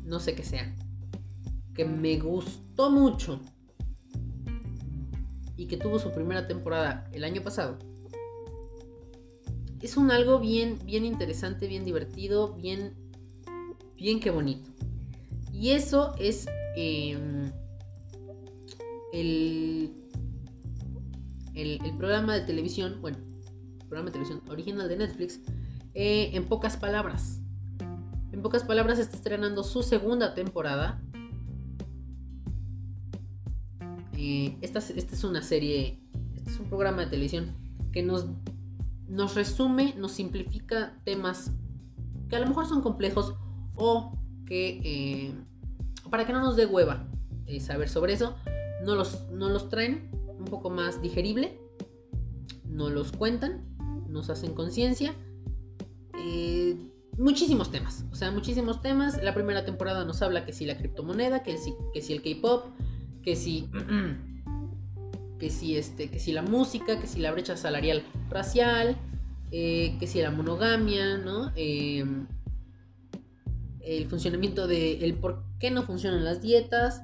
[0.02, 0.74] no sé qué sea,
[1.74, 3.38] que me gustó mucho
[5.58, 7.78] y que tuvo su primera temporada el año pasado
[9.84, 12.94] es un algo bien, bien interesante, bien divertido, bien,
[13.98, 14.70] bien que bonito.
[15.52, 17.52] Y eso es em,
[19.12, 19.92] el,
[21.54, 23.18] el, programa de televisión, bueno,
[23.80, 25.40] programa de televisión original de Netflix,
[25.92, 27.42] eh, en pocas palabras.
[28.32, 31.02] En pocas palabras está estrenando su segunda temporada.
[34.16, 36.00] Eh, esta, esta es una serie,
[36.34, 37.54] este es un programa de televisión
[37.92, 38.26] que nos
[39.08, 41.52] nos resume, nos simplifica temas
[42.28, 43.34] que a lo mejor son complejos
[43.74, 45.34] o que eh,
[46.10, 47.06] para que no nos dé hueva
[47.46, 48.36] eh, saber sobre eso,
[48.84, 51.58] no los, no los traen un poco más digerible,
[52.64, 53.64] no los cuentan,
[54.08, 55.14] nos hacen conciencia.
[56.18, 56.76] Eh,
[57.18, 59.22] muchísimos temas, o sea, muchísimos temas.
[59.22, 62.66] La primera temporada nos habla que si la criptomoneda, que si, que si el K-pop,
[63.22, 63.68] que si
[65.44, 68.96] que si, este, que si la música, que si la brecha salarial racial,
[69.50, 71.52] eh, que si la monogamia, ¿no?
[71.54, 72.26] Em,
[73.80, 77.02] el funcionamiento de el por qué no funcionan las dietas,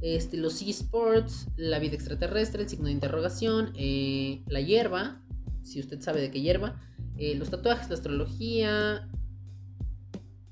[0.00, 5.22] este, los esports, la vida extraterrestre, el signo de interrogación, eh, la hierba,
[5.62, 6.82] si usted sabe de qué hierba,
[7.16, 9.08] eh, los tatuajes, la astrología,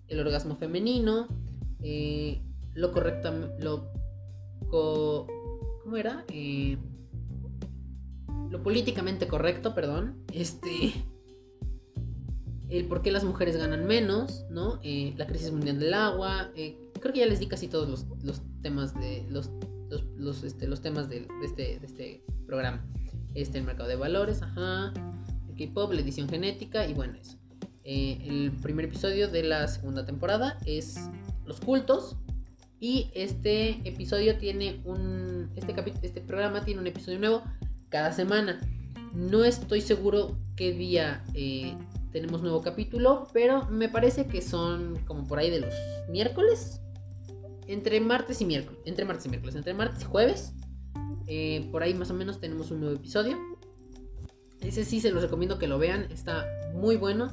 [0.06, 1.26] el orgasmo femenino,
[2.74, 3.90] lo correcto, lo
[4.70, 6.24] ¿cómo era?
[8.50, 10.92] Lo políticamente correcto, perdón, este,
[12.68, 14.80] el por qué las mujeres ganan menos, ¿no?
[14.82, 18.42] Eh, la crisis mundial del agua, eh, creo que ya les di casi todos los,
[18.62, 19.50] temas de los,
[20.16, 22.84] los, este, los temas de, este, este programa.
[23.34, 24.92] Este, el mercado de valores, ajá,
[25.48, 27.36] el K-pop, la edición genética y bueno, eso.
[27.84, 30.96] Eh, el primer episodio de la segunda temporada es
[31.44, 32.16] los cultos
[32.80, 37.42] y este episodio tiene un, este, este programa tiene un episodio nuevo
[37.96, 38.60] cada semana.
[39.14, 41.74] No estoy seguro qué día eh,
[42.12, 45.72] tenemos nuevo capítulo, pero me parece que son como por ahí de los
[46.10, 46.82] miércoles.
[47.66, 48.78] Entre martes y miércoles.
[48.84, 49.54] Entre martes y miércoles.
[49.54, 50.52] Entre martes y jueves.
[51.26, 53.38] Eh, por ahí más o menos tenemos un nuevo episodio.
[54.60, 56.06] Ese sí se los recomiendo que lo vean.
[56.12, 56.44] Está
[56.74, 57.32] muy bueno.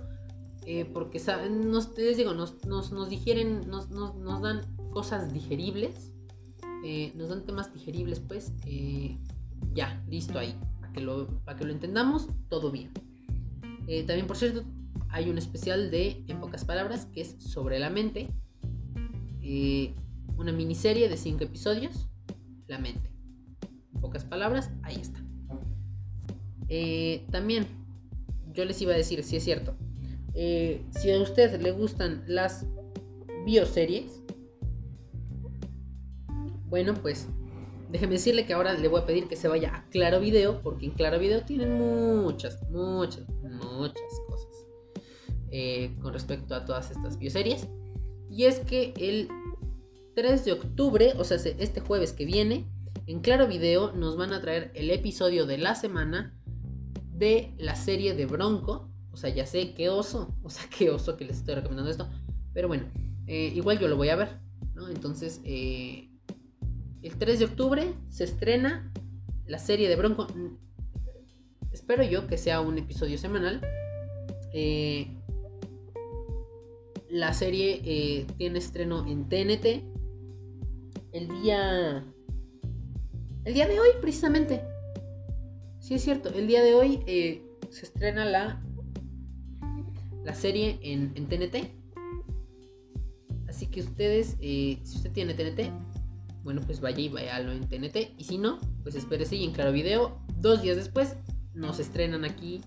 [0.66, 4.62] Eh, porque nos, les digo, nos, nos, digieren, nos, nos, dan
[4.92, 6.14] cosas digeribles.
[7.16, 8.54] nos dan temas digeribles, pues
[9.74, 10.56] ya, listo ahí.
[10.80, 12.92] Para que lo, para que lo entendamos, todo bien.
[13.88, 14.64] Eh, también, por cierto,
[15.10, 18.30] hay un especial de, en pocas palabras, que es sobre la mente.
[19.42, 19.94] Eh,
[20.38, 22.08] una miniserie de 5 episodios,
[22.68, 23.12] La mente.
[23.94, 25.24] En pocas palabras, ahí está.
[26.70, 27.68] Eh, también,
[28.54, 29.76] yo les iba a decir, si es cierto,
[30.34, 32.66] si a usted le gustan las
[33.46, 34.24] bioseries,
[36.70, 37.28] bueno, pues
[37.94, 40.88] déjeme decirle que ahora le voy a pedir que se vaya a Claro Video, porque
[40.88, 44.68] en Claro Video tienen muchas, muchas, muchas cosas
[45.52, 47.68] eh, con respecto a todas estas bioseries.
[48.32, 49.30] Y es que el
[50.16, 52.68] 3 de octubre, o sea, este jueves que viene,
[53.06, 56.36] en Claro Video nos van a traer el episodio de la semana
[57.12, 58.90] de la serie de Bronco.
[59.12, 62.10] O sea, ya sé qué oso, o sea, qué oso que les estoy recomendando esto.
[62.56, 62.86] Pero bueno,
[63.28, 64.40] eh, igual yo lo voy a ver,
[64.74, 64.90] ¿no?
[64.90, 66.10] Entonces, eh,
[67.04, 68.92] el 3 de octubre se estrena
[69.46, 70.28] la serie de Bronco.
[71.72, 73.62] Espero yo que sea un episodio semanal.
[74.54, 75.08] Eh,
[77.10, 79.84] la serie tiene estreno en TNT
[81.12, 82.04] el día.
[83.46, 84.62] El día de hoy, precisamente.
[85.80, 86.30] Sí, es cierto.
[86.30, 87.00] El día de hoy
[87.70, 88.64] se estrena la.
[90.24, 91.84] La serie en, en TNT.
[93.54, 95.70] Así que ustedes, eh, si usted tiene TNT,
[96.44, 98.14] bueno, pues vaya y váyalo en TNT.
[98.18, 101.16] Y si no, pues espérese y en Claro Video, dos días después,
[101.54, 102.62] nos estrenan aquí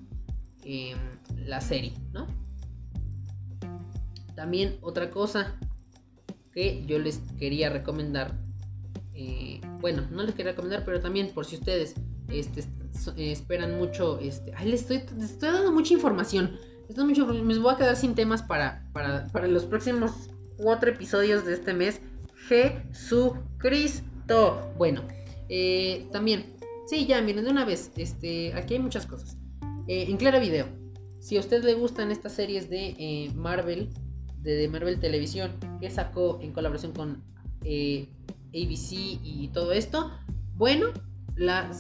[0.65, 0.99] em,
[1.45, 2.27] la serie, ¿no?
[4.35, 5.59] También otra cosa
[6.53, 8.35] que yo les quería recomendar.
[9.15, 11.95] Eh, bueno, no les quería recomendar, pero también por si ustedes
[12.29, 12.65] este,
[13.17, 14.19] esperan mucho.
[14.21, 16.59] Este, ay, les estoy, estoy dando mucha información.
[16.97, 20.13] mucho, me voy a quedar sin temas para, para, para los próximos
[20.57, 22.01] cuatro episodios de este mes.
[22.49, 24.03] Jesucristo.
[24.77, 25.03] Bueno,
[25.49, 26.55] eh, también,
[26.87, 29.37] sí, ya, miren, de una vez, este, aquí hay muchas cosas.
[29.89, 30.67] Eh, en Clara Video,
[31.21, 33.91] si a usted le gustan estas series de eh, Marvel,
[34.43, 37.25] de, Marvel Televisión, que sacó en colaboración con
[37.63, 40.13] ABC y todo esto,
[40.55, 40.87] bueno,
[41.35, 41.73] la,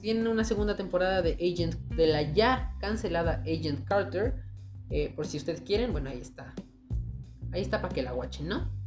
[0.00, 4.42] tiene una segunda temporada de Agent, de la ya cancelada Agent Carter.
[5.14, 6.54] por si ustedes quieren, bueno, ahí está.
[7.52, 8.77] Ahí está para que la guachen, ¿no?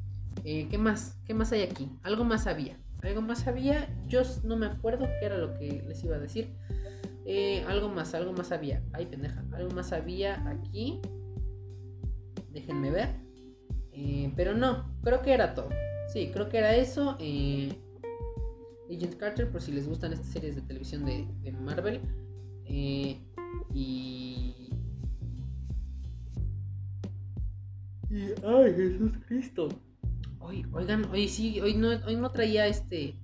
[0.44, 1.20] Eh, ¿Qué más?
[1.26, 1.90] ¿Qué más hay aquí?
[2.04, 2.78] Algo más había.
[3.02, 3.90] Algo más había.
[4.08, 6.56] Yo no me acuerdo qué era lo que les iba a decir.
[7.26, 8.84] Eh, algo más, algo más había.
[8.94, 9.44] Ay, pendeja.
[9.54, 11.00] Algo más había aquí.
[12.52, 13.16] Déjenme ver.
[13.94, 15.70] Eh, pero no, creo que era todo.
[16.12, 17.18] Sí, creo que era eso.
[18.90, 22.02] Agent Carter, por si les gustan estas series de televisión de, de Marvel.
[22.68, 23.22] y
[28.44, 29.70] ay, Jesús Cristo.
[30.44, 33.16] Oigan, hoy sí, hoy no, hoy no traía este.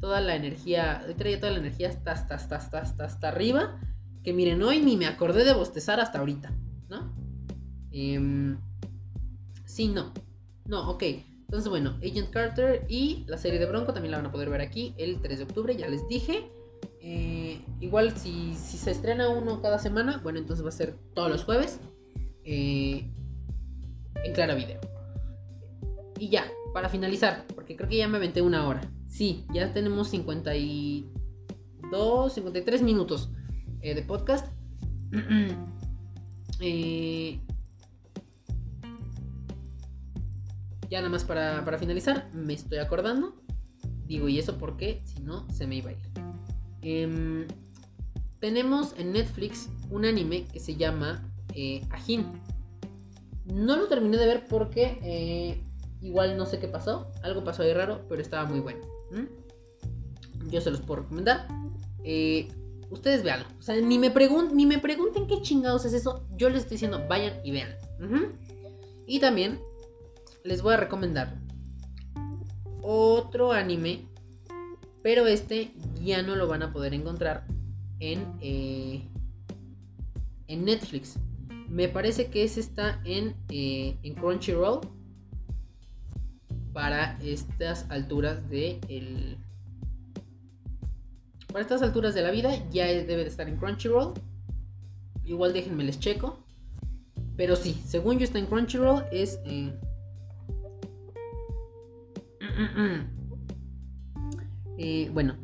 [0.00, 1.04] Toda la energía.
[1.06, 3.80] Hoy traía toda la energía hasta, hasta, hasta, hasta, hasta, arriba.
[4.22, 6.52] Que miren, hoy ni me acordé de bostezar hasta ahorita,
[6.88, 7.12] ¿no?
[7.90, 8.58] Em,
[9.64, 10.12] sí, no.
[10.66, 11.02] No, ok.
[11.02, 14.60] Entonces, bueno, Agent Carter y la serie de Bronco también la van a poder ver
[14.60, 16.50] aquí el 3 de octubre, ya les dije.
[17.02, 21.30] Eh, igual si, si, se estrena uno cada semana, bueno, entonces va a ser todos
[21.30, 21.80] los jueves.
[22.44, 23.10] Eh,
[24.22, 24.80] en Clara Video.
[26.20, 26.44] Y ya,
[26.74, 28.82] para finalizar, porque creo que ya me aventé una hora.
[29.08, 33.30] Sí, ya tenemos 52, 53 minutos
[33.80, 34.46] eh, de podcast.
[36.62, 37.40] Eh,
[40.90, 43.40] ya nada más para, finalizar, me estoy acordando.
[44.04, 46.02] Digo, ¿y eso porque Si no, se me iba a ir.
[46.82, 47.46] Em,
[48.40, 52.26] tenemos en Netflix un anime que se llama eh, Ajin.
[53.46, 55.62] No lo terminé de ver porque
[56.00, 57.10] igual no sé qué pasó.
[57.22, 58.80] Algo pasó ahí raro, pero estaba muy bueno.
[60.48, 61.46] Yo se los puedo recomendar.
[62.04, 62.48] Eh,
[62.90, 63.46] ustedes veanlo.
[63.58, 64.12] O sea, ni me,
[64.52, 66.26] ni me pregunten qué chingados es eso.
[66.36, 67.74] Yo les estoy diciendo, vayan y vean.
[69.06, 69.60] Y también
[70.44, 71.38] les voy a recomendar
[72.82, 74.06] otro anime.
[75.02, 75.72] Pero este
[76.02, 77.46] ya no lo van a poder encontrar
[78.00, 79.02] en, eh,
[80.46, 81.16] en Netflix.
[81.68, 84.80] Me parece que ese está en, eh, en Crunchyroll.
[86.72, 89.36] Para estas alturas de el,
[91.48, 94.14] Para estas alturas de la vida ya debe de estar en Crunchyroll.
[95.24, 96.38] Igual déjenme les checo.
[97.36, 99.40] Pero sí, según yo está en Crunchyroll es...
[99.44, 99.72] Eh,
[104.78, 105.36] eh, bueno,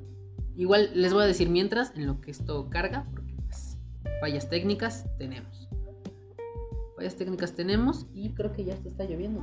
[0.57, 3.79] igual les voy a decir mientras en lo que esto carga, porque pues,
[4.21, 5.67] fallas técnicas tenemos.
[6.97, 9.43] Varias técnicas tenemos y creo que ya está lloviendo.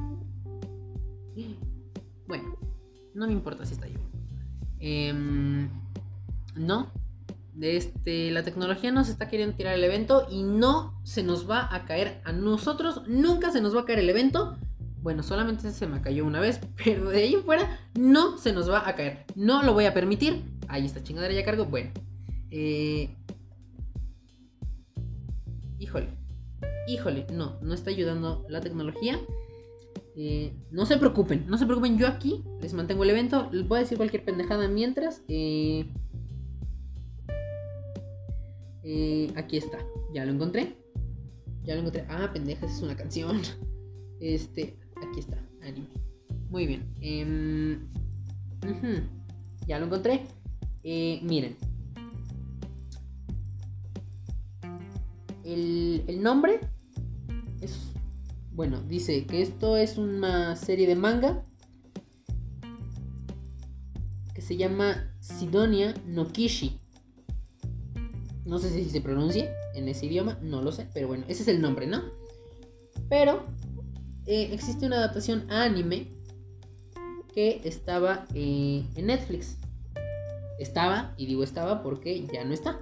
[2.34, 2.58] Bueno,
[3.14, 4.18] no me importa si está lloviendo.
[4.80, 5.70] Em,
[6.56, 6.92] no,
[7.62, 11.86] este, la tecnología nos está queriendo tirar el evento y no se nos va a
[11.86, 14.58] caer a nosotros, nunca se nos va a caer el evento.
[15.04, 18.90] Bueno, solamente se me cayó una vez, pero de ahí fuera no se nos va
[18.90, 19.26] a caer.
[19.36, 20.42] No lo voy a permitir.
[20.70, 21.66] Ahí está chingadera ya cargo.
[21.66, 21.92] Bueno.
[22.50, 23.16] Eh...
[25.78, 26.08] Híjole.
[26.88, 27.28] Híjole.
[27.32, 29.20] No, no está ayudando la tecnología.
[30.16, 31.98] Eh, no se preocupen, no se preocupen.
[31.98, 33.50] Yo aquí les mantengo el evento.
[33.52, 35.24] Les voy a decir cualquier pendejada mientras.
[35.28, 35.92] Eh...
[38.86, 39.80] Eh, aquí está,
[40.14, 40.76] ya lo encontré.
[41.64, 42.06] Ya lo encontré.
[42.10, 43.42] Ah, pendejas, es una canción.
[44.20, 45.90] Este, aquí está, anime.
[46.50, 46.86] Muy bien.
[47.02, 47.90] Em,
[49.68, 50.22] ya lo encontré.
[50.82, 51.58] Miren.
[55.44, 56.62] El, el nombre.
[58.54, 61.44] Bueno, dice que esto es una serie de manga
[64.36, 66.80] que se llama Sidonia no Kishi.
[68.46, 71.48] No sé si se pronuncia en ese idioma, no lo sé, pero bueno, ese es
[71.48, 72.04] el nombre, ¿no?
[73.10, 73.44] Pero
[74.28, 76.12] eh, existe una adaptación anime
[77.34, 79.58] que estaba eh, en Netflix.
[80.60, 82.80] Estaba, y digo estaba porque ya no está.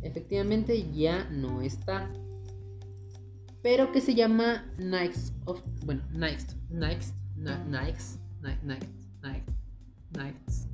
[0.00, 2.10] Efectivamente ya no está.
[3.62, 5.62] Pero que se llama Knights of.
[5.84, 6.56] Bueno, Knights.
[6.68, 7.14] Knights.
[7.36, 8.18] Knights.
[8.42, 8.86] Knights.
[10.12, 10.68] Knights.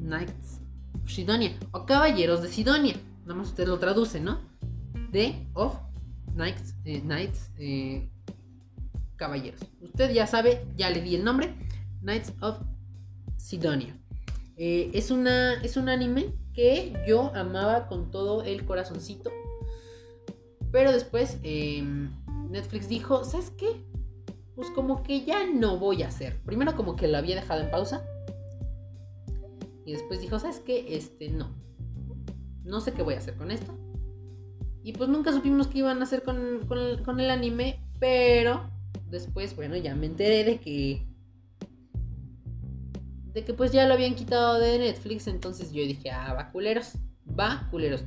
[0.00, 0.60] Knights.
[1.06, 1.56] Sidonia.
[1.72, 2.96] O Caballeros de Sidonia.
[3.22, 4.40] Nada más usted lo traduce, ¿no?
[5.10, 5.76] De of
[6.34, 8.08] Knights, eh, Knights eh,
[9.16, 9.60] Caballeros.
[9.80, 11.54] Usted ya sabe, ya le di el nombre.
[12.00, 12.58] Knights of
[13.36, 13.96] Sidonia.
[14.56, 19.30] Eh, es, una, es un anime que yo amaba con todo el corazoncito.
[20.70, 22.10] Pero después em,
[22.52, 23.84] Netflix dijo, ¿sabes qué?
[24.54, 26.40] Pues como que ya no voy a hacer.
[26.44, 28.04] Primero como que lo había dejado en pausa.
[29.84, 30.96] Y después dijo, ¿sabes qué?
[30.96, 31.62] Este, no
[32.64, 33.76] no sé qué voy a hacer con esto.
[34.82, 38.68] Y pues nunca supimos qué iban a hacer con, con, el, anime, pero
[39.08, 41.06] después, bueno, ya me enteré de que...
[43.32, 46.92] De que pues ya lo habían quitado de Netflix, entonces yo dije, ah, va culeros,
[47.38, 48.04] va culeros.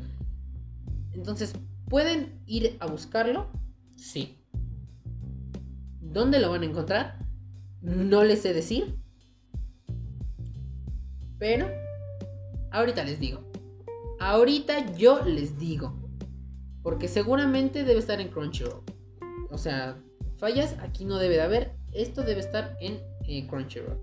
[1.13, 1.53] Entonces,
[1.89, 3.47] ¿pueden ir a buscarlo?
[3.95, 4.37] Sí.
[6.01, 7.19] ¿Dónde lo van a encontrar?
[7.81, 8.97] No les sé decir.
[11.37, 11.67] Pero,
[12.71, 13.41] ahorita les digo.
[14.19, 15.93] Ahorita yo les digo.
[16.81, 18.83] Porque seguramente debe estar en Crunchyroll.
[19.49, 19.97] O sea,
[20.37, 21.75] fallas aquí no debe de haber.
[21.91, 23.99] Esto debe estar en eh, Crunchyroll.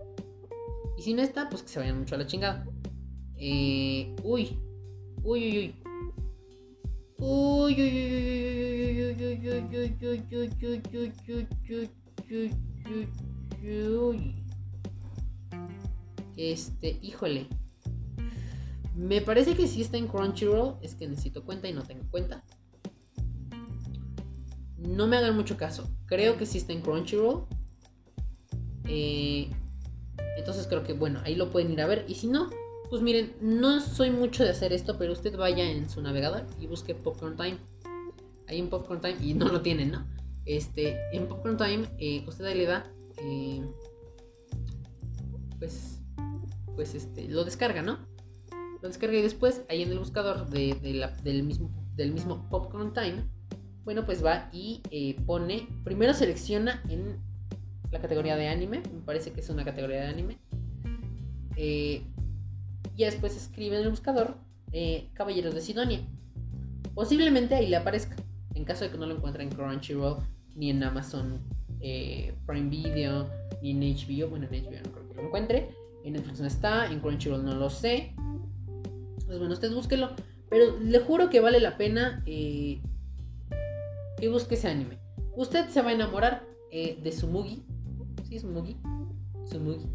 [0.99, 2.67] Y si no está, pues que se vayan mucho a la chingada.
[3.37, 4.59] Eh, uy.
[5.25, 5.82] Uy, uy, uy.
[7.25, 7.77] Uy,
[16.37, 17.47] Este, híjole.
[18.97, 20.79] Me parece que si está en Crunchyroll.
[20.83, 22.43] Es que necesito cuenta y no tengo cuenta.
[24.77, 25.97] No me hagan mucho caso.
[26.07, 27.47] Creo que sí está en Crunchyroll.
[28.89, 29.49] Eh,
[30.37, 32.05] entonces creo que bueno, ahí lo pueden ir a ver.
[32.09, 32.51] Y si no,
[32.93, 36.67] pues miren, no soy mucho de hacer esto, pero usted vaya en su navegador y
[36.67, 37.57] busque Popcorn Time.
[38.47, 40.07] Ahí en Popcorn Time, y no lo tienen, ¿no?
[40.45, 42.93] Este, en Popcorn Time, eh, usted ahí le da.
[43.17, 43.65] Eh,
[45.59, 46.03] pues,
[46.77, 47.99] pues este, lo descarga, ¿no?
[48.83, 53.25] lo descarga y después ahí en el buscador del, mismo, del mismo Popcorn Time,
[53.85, 57.17] bueno, pues va y eh, pone, primero selecciona en
[57.91, 60.39] la categoría de anime, me parece que es una categoría de anime,
[61.57, 62.03] eh,
[62.97, 64.37] y después escribe en el buscador
[64.73, 66.01] eh, Caballeros de Sidonia.
[66.95, 68.17] Posiblemente ahí le aparezca,
[68.55, 70.19] en caso de que no lo encuentre en Crunchyroll,
[70.55, 71.41] ni en Amazon
[71.81, 73.29] Prime Video,
[73.63, 75.71] ni en HBO, bueno, en HBO no creo que lo encuentre,
[76.05, 78.15] en Netflix no está, en Crunchyroll no lo sé,
[79.33, 80.11] pues bueno, usted búsquelo.
[80.51, 82.83] Pero le juro que vale la pena eh,
[84.19, 84.99] que busque ese anime.
[85.35, 87.65] Usted se va a enamorar eh, de Sumugi.
[88.29, 88.77] ¿Sí, Sumugi?
[89.47, 89.89] Sumugi.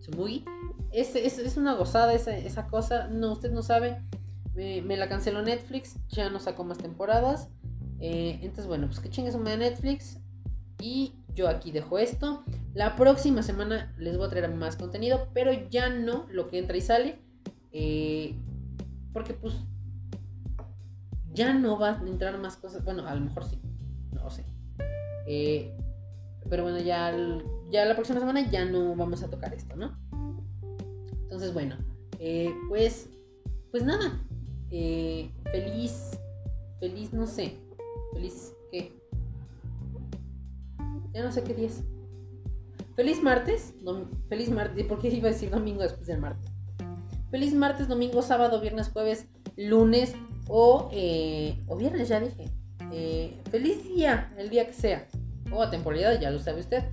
[0.00, 0.44] Sumugi.
[0.92, 3.08] Es, es, una gozada esa, cosa.
[3.08, 4.02] No, usted no sabe.
[4.54, 5.96] Me, la canceló Netflix.
[6.08, 7.48] Ya no sacó más temporadas.
[8.00, 10.18] Eh, entonces, bueno, pues que chingue su de Netflix.
[10.80, 12.44] Y yo aquí dejo esto.
[12.74, 15.28] La próxima semana les voy a traer más contenido.
[15.32, 17.18] Pero ya no lo que entra y sale.
[17.72, 18.34] Eh,
[19.12, 19.54] porque pues
[21.32, 22.84] ya no va a entrar más cosas.
[22.84, 23.60] Bueno, a lo mejor sí.
[24.12, 24.44] No lo sé.
[25.26, 25.76] Eh,
[26.48, 27.12] pero bueno, ya,
[27.70, 29.96] ya la próxima semana ya no vamos a tocar esto, ¿no?
[31.22, 31.76] Entonces, bueno,
[32.18, 33.08] eh, pues,
[33.70, 34.20] pues nada.
[34.70, 36.18] Eh, feliz,
[36.80, 37.56] feliz, no sé.
[38.12, 38.92] Feliz, ¿qué?
[41.12, 41.84] Ya no sé qué día es.
[42.96, 43.74] Feliz martes.
[44.28, 44.84] feliz martes.
[44.86, 46.50] ¿Por qué iba a decir domingo después del martes?
[47.30, 50.14] Feliz martes, domingo, sábado, viernes, jueves, lunes
[50.48, 52.50] o, eh, o viernes, ya dije.
[53.50, 55.06] Feliz día, el día que sea.
[55.52, 56.84] O a temporalidad, ya lo sabe usted.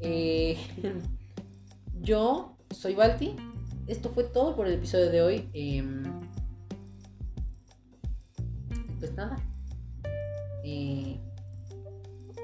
[0.00, 0.56] Eh,
[2.00, 3.34] yo soy Balti.
[3.86, 5.50] Esto fue todo por el episodio de hoy.
[5.52, 6.02] Em,
[8.98, 9.38] pues nada.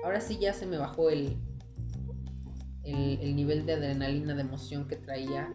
[0.05, 1.37] ahora sí ya se me bajó el,
[2.85, 5.55] el, nivel de adrenalina, de emoción que traía.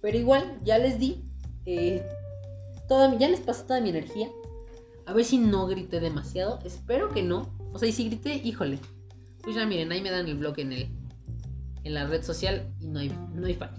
[0.00, 1.24] pero igual, ya les di.
[2.88, 4.28] toda, ya les pasé toda mi energía.
[5.06, 6.60] A ver si no grité demasiado.
[6.64, 7.52] Espero que no.
[7.72, 8.78] O sea, y si grité, híjole.
[9.44, 10.88] Pues ya miren, ahí me dan el blog en el.
[11.84, 13.78] En la red social y no hay, no hay fallo.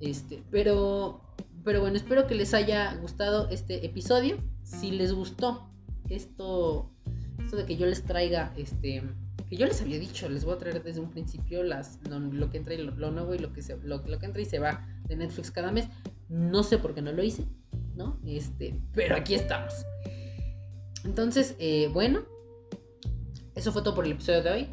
[0.00, 1.22] Este, pero.
[1.64, 4.36] Pero bueno, espero que les haya gustado este episodio.
[4.62, 5.70] Si les gustó
[6.08, 6.92] esto.
[7.38, 8.52] Esto de que yo les traiga.
[8.56, 9.04] Este.
[9.48, 12.58] Que yo les había dicho, les voy a traer desde un principio las, lo, que
[12.58, 14.84] entra y lo, nuevo y lo que, se, lo, lo que entra y se va
[15.06, 15.86] de Netflix cada mes.
[16.28, 17.44] No sé por qué no lo hice,
[17.94, 18.18] ¿no?
[18.26, 19.72] Este, pero aquí estamos.
[21.04, 22.24] Entonces, eh, bueno,
[23.54, 24.68] eso fue todo por el episodio de hoy.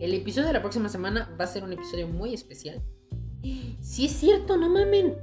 [0.00, 2.82] El episodio de la próxima semana va a ser un episodio muy especial.
[3.80, 5.16] Si es cierto, no mamen.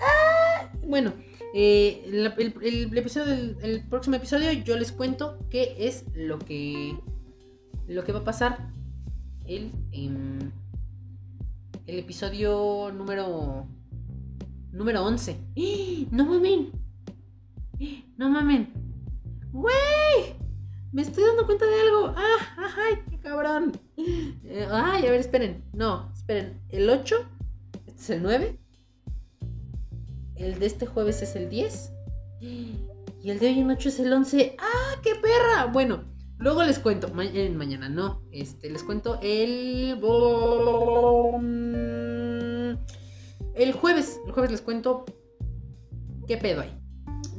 [0.00, 0.70] ¡Ah!
[0.86, 1.12] Bueno,
[1.54, 6.98] eh, el, episodio del próximo episodio yo les cuento qué es lo que
[7.86, 8.70] lo que va a pasar
[9.46, 9.72] el
[11.86, 13.66] el episodio número
[14.72, 15.36] número 11.
[16.10, 16.70] No mamen.
[18.16, 18.72] No mamen.
[19.52, 20.37] ¡Güey!
[20.90, 22.14] Me estoy dando cuenta de algo.
[22.16, 22.74] ¡Ah!
[22.78, 23.78] ¡Ay, qué cabrón!
[23.96, 25.06] Eh, ¡Ay!
[25.06, 25.64] A ver, esperen.
[25.74, 26.62] No, esperen.
[26.70, 27.16] El 8.
[27.86, 28.58] Este es el 9.
[30.36, 31.92] El de este jueves es el 10.
[32.40, 34.56] Y el de hoy en 8 es el 11.
[34.58, 35.00] ¡Ah!
[35.02, 35.66] ¡Qué perra!
[35.66, 36.04] Bueno,
[36.38, 37.12] luego les cuento.
[37.20, 38.22] Eh, mañana no.
[38.32, 40.00] Este, les cuento el.
[43.54, 44.20] El jueves.
[44.24, 45.04] El jueves les cuento.
[46.26, 46.72] ¿Qué pedo hay?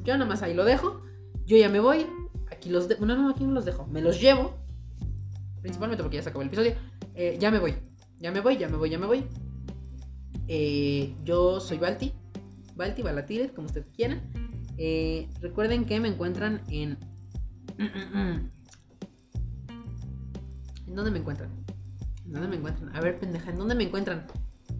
[0.03, 1.01] Yo nada más ahí lo dejo.
[1.45, 2.05] Yo ya me voy.
[2.59, 3.05] Aquí los dejo.
[3.05, 3.87] No, no, aquí no los dejo.
[3.87, 4.53] Me los llevo.
[5.61, 6.73] Principalmente porque ya se acabó el episodio.
[7.15, 7.73] Eh, ya me voy.
[8.19, 9.23] Ya me voy, ya me voy, ya me voy.
[10.49, 12.11] Eh, yo soy Balti.
[12.75, 14.21] Balti, Balatires, como usted quiera.
[14.77, 16.97] Eh, recuerden que me encuentran en.
[20.85, 21.51] ¿En dónde me encuentran?
[22.25, 22.93] ¿En dónde me encuentran?
[22.93, 24.27] A ver, pendeja, ¿en dónde me encuentran?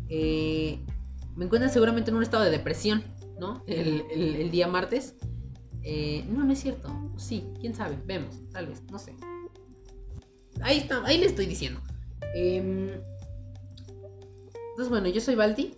[0.09, 3.05] me encuentran seguramente en un estado de depresión,
[3.39, 3.63] ¿no?
[3.67, 5.15] el día martes.
[5.91, 6.87] Eh, no, no es cierto.
[7.17, 7.97] Sí, quién sabe.
[8.05, 9.15] Vemos, tal vez, no sé.
[10.61, 11.81] Ahí está, ahí le estoy diciendo.
[12.35, 12.89] Em,
[14.69, 15.73] entonces, bueno, yo soy Balti.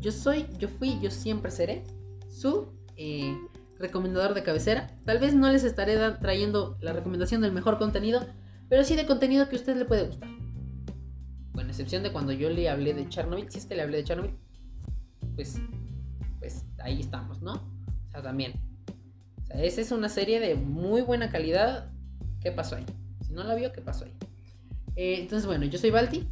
[0.00, 1.84] Yo soy, yo fui, yo siempre seré
[2.28, 3.38] su eh,
[3.78, 4.90] recomendador de cabecera.
[5.04, 8.26] Tal vez no les estaré trayendo la recomendación del mejor contenido,
[8.68, 10.28] pero sí de contenido que a usted le puede gustar.
[11.52, 14.04] Con excepción de cuando yo le hablé de Chernobyl, si es que le hablé de
[14.04, 14.36] Chernobyl,
[15.36, 15.60] pues,
[16.40, 17.52] pues ahí estamos, ¿no?
[17.52, 18.71] O sea, también
[19.54, 21.90] esa es una serie de muy buena calidad.
[22.40, 22.86] ¿Qué pasó ahí?
[23.20, 24.14] Si no la vio, ¿qué pasó ahí?
[24.96, 26.28] Eh, entonces, bueno, yo soy Balti,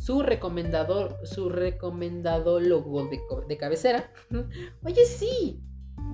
[0.00, 4.12] su recomendador, su recomendadólogo de, de cabecera.
[4.84, 5.62] Oye, sí,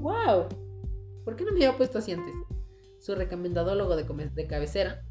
[0.01, 0.49] wow.
[1.25, 2.35] ¿Por qué no me había puesto así antes?
[3.01, 5.05] Su recomendadólogo de, de cabecera.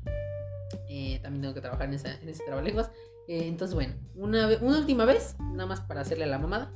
[0.90, 2.92] Eh, también tengo que trabajar en, esa, en ese trabalenguas.
[3.28, 6.74] Eh, entonces, bueno, una, una, última vez, nada más para hacerle la mamada.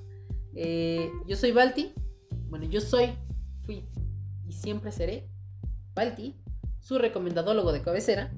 [0.54, 1.94] yo soy Balti.
[2.50, 3.14] Bueno, yo soy,
[3.64, 3.88] fui
[4.52, 5.30] y siempre seré
[5.96, 6.36] Balti,
[6.82, 8.34] su recomendadólogo de cabecera.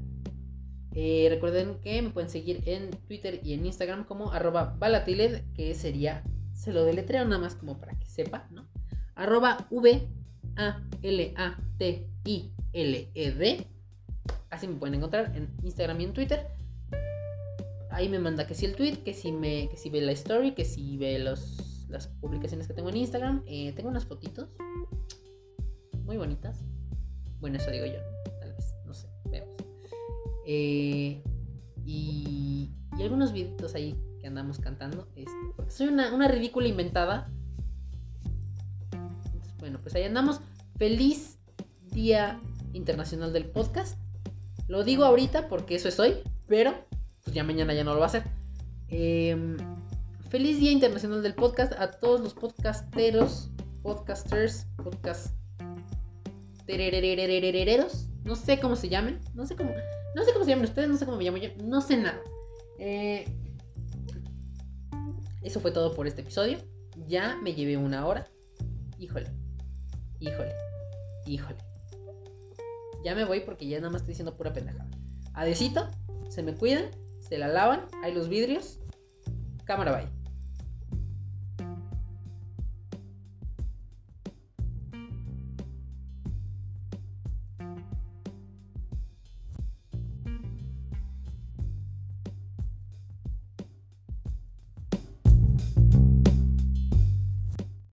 [0.94, 5.74] Eh, recuerden que me pueden seguir en Twitter y en Instagram como arroba balatiled, que
[5.74, 8.68] sería, se lo deletreo nada más como para que sepa, ¿no?
[9.16, 10.08] Arroba V
[10.56, 13.68] A L A T I L E D.
[14.52, 16.48] Así me pueden encontrar en Instagram y en Twitter.
[17.90, 20.54] Ahí me manda que si el tweet, que si me, que si ve la story,
[20.54, 23.44] que si ve los, las publicaciones que tengo en Instagram.
[23.48, 24.50] Eh, tengo unas fotitos
[26.04, 26.64] muy bonitas.
[27.40, 28.00] Bueno, eso digo yo,
[28.40, 29.56] tal vez, no sé, vemos.
[30.46, 31.22] Eh,
[31.86, 35.08] y, y, algunos videitos ahí que andamos cantando.
[35.16, 37.30] Este, porque soy una, una ridícula inventada.
[39.60, 40.42] Bueno, pues ahí andamos.
[40.78, 41.40] Feliz
[41.92, 42.40] Día
[42.74, 43.98] Internacional del Podcast.
[44.68, 46.16] Lo digo ahorita porque eso es hoy,
[46.48, 46.74] pero
[47.24, 48.24] pues ya mañana ya no lo va a hacer.
[48.88, 49.58] Em,
[50.30, 53.52] feliz Día Internacional del Podcast a todos los podcasteros,
[53.82, 55.43] podcasters, podcast
[58.24, 59.72] no sé cómo se llamen, no sé cómo,
[60.16, 62.22] no sé cómo se llaman ustedes, no sé cómo me llamo yo, no sé nada.
[62.80, 63.26] Eh,
[65.42, 66.58] eso fue todo por este episodio.
[67.08, 68.28] Ya me llevé una hora.
[68.98, 69.30] Híjole,
[70.20, 70.54] híjole,
[71.26, 71.58] híjole.
[73.04, 74.90] Ya me voy porque ya nada más estoy diciendo pura pendejada.
[75.34, 75.90] Adecito,
[76.30, 76.86] se me cuidan,
[77.20, 78.80] se la lavan, hay los vidrios.
[79.66, 80.23] Cámara bye.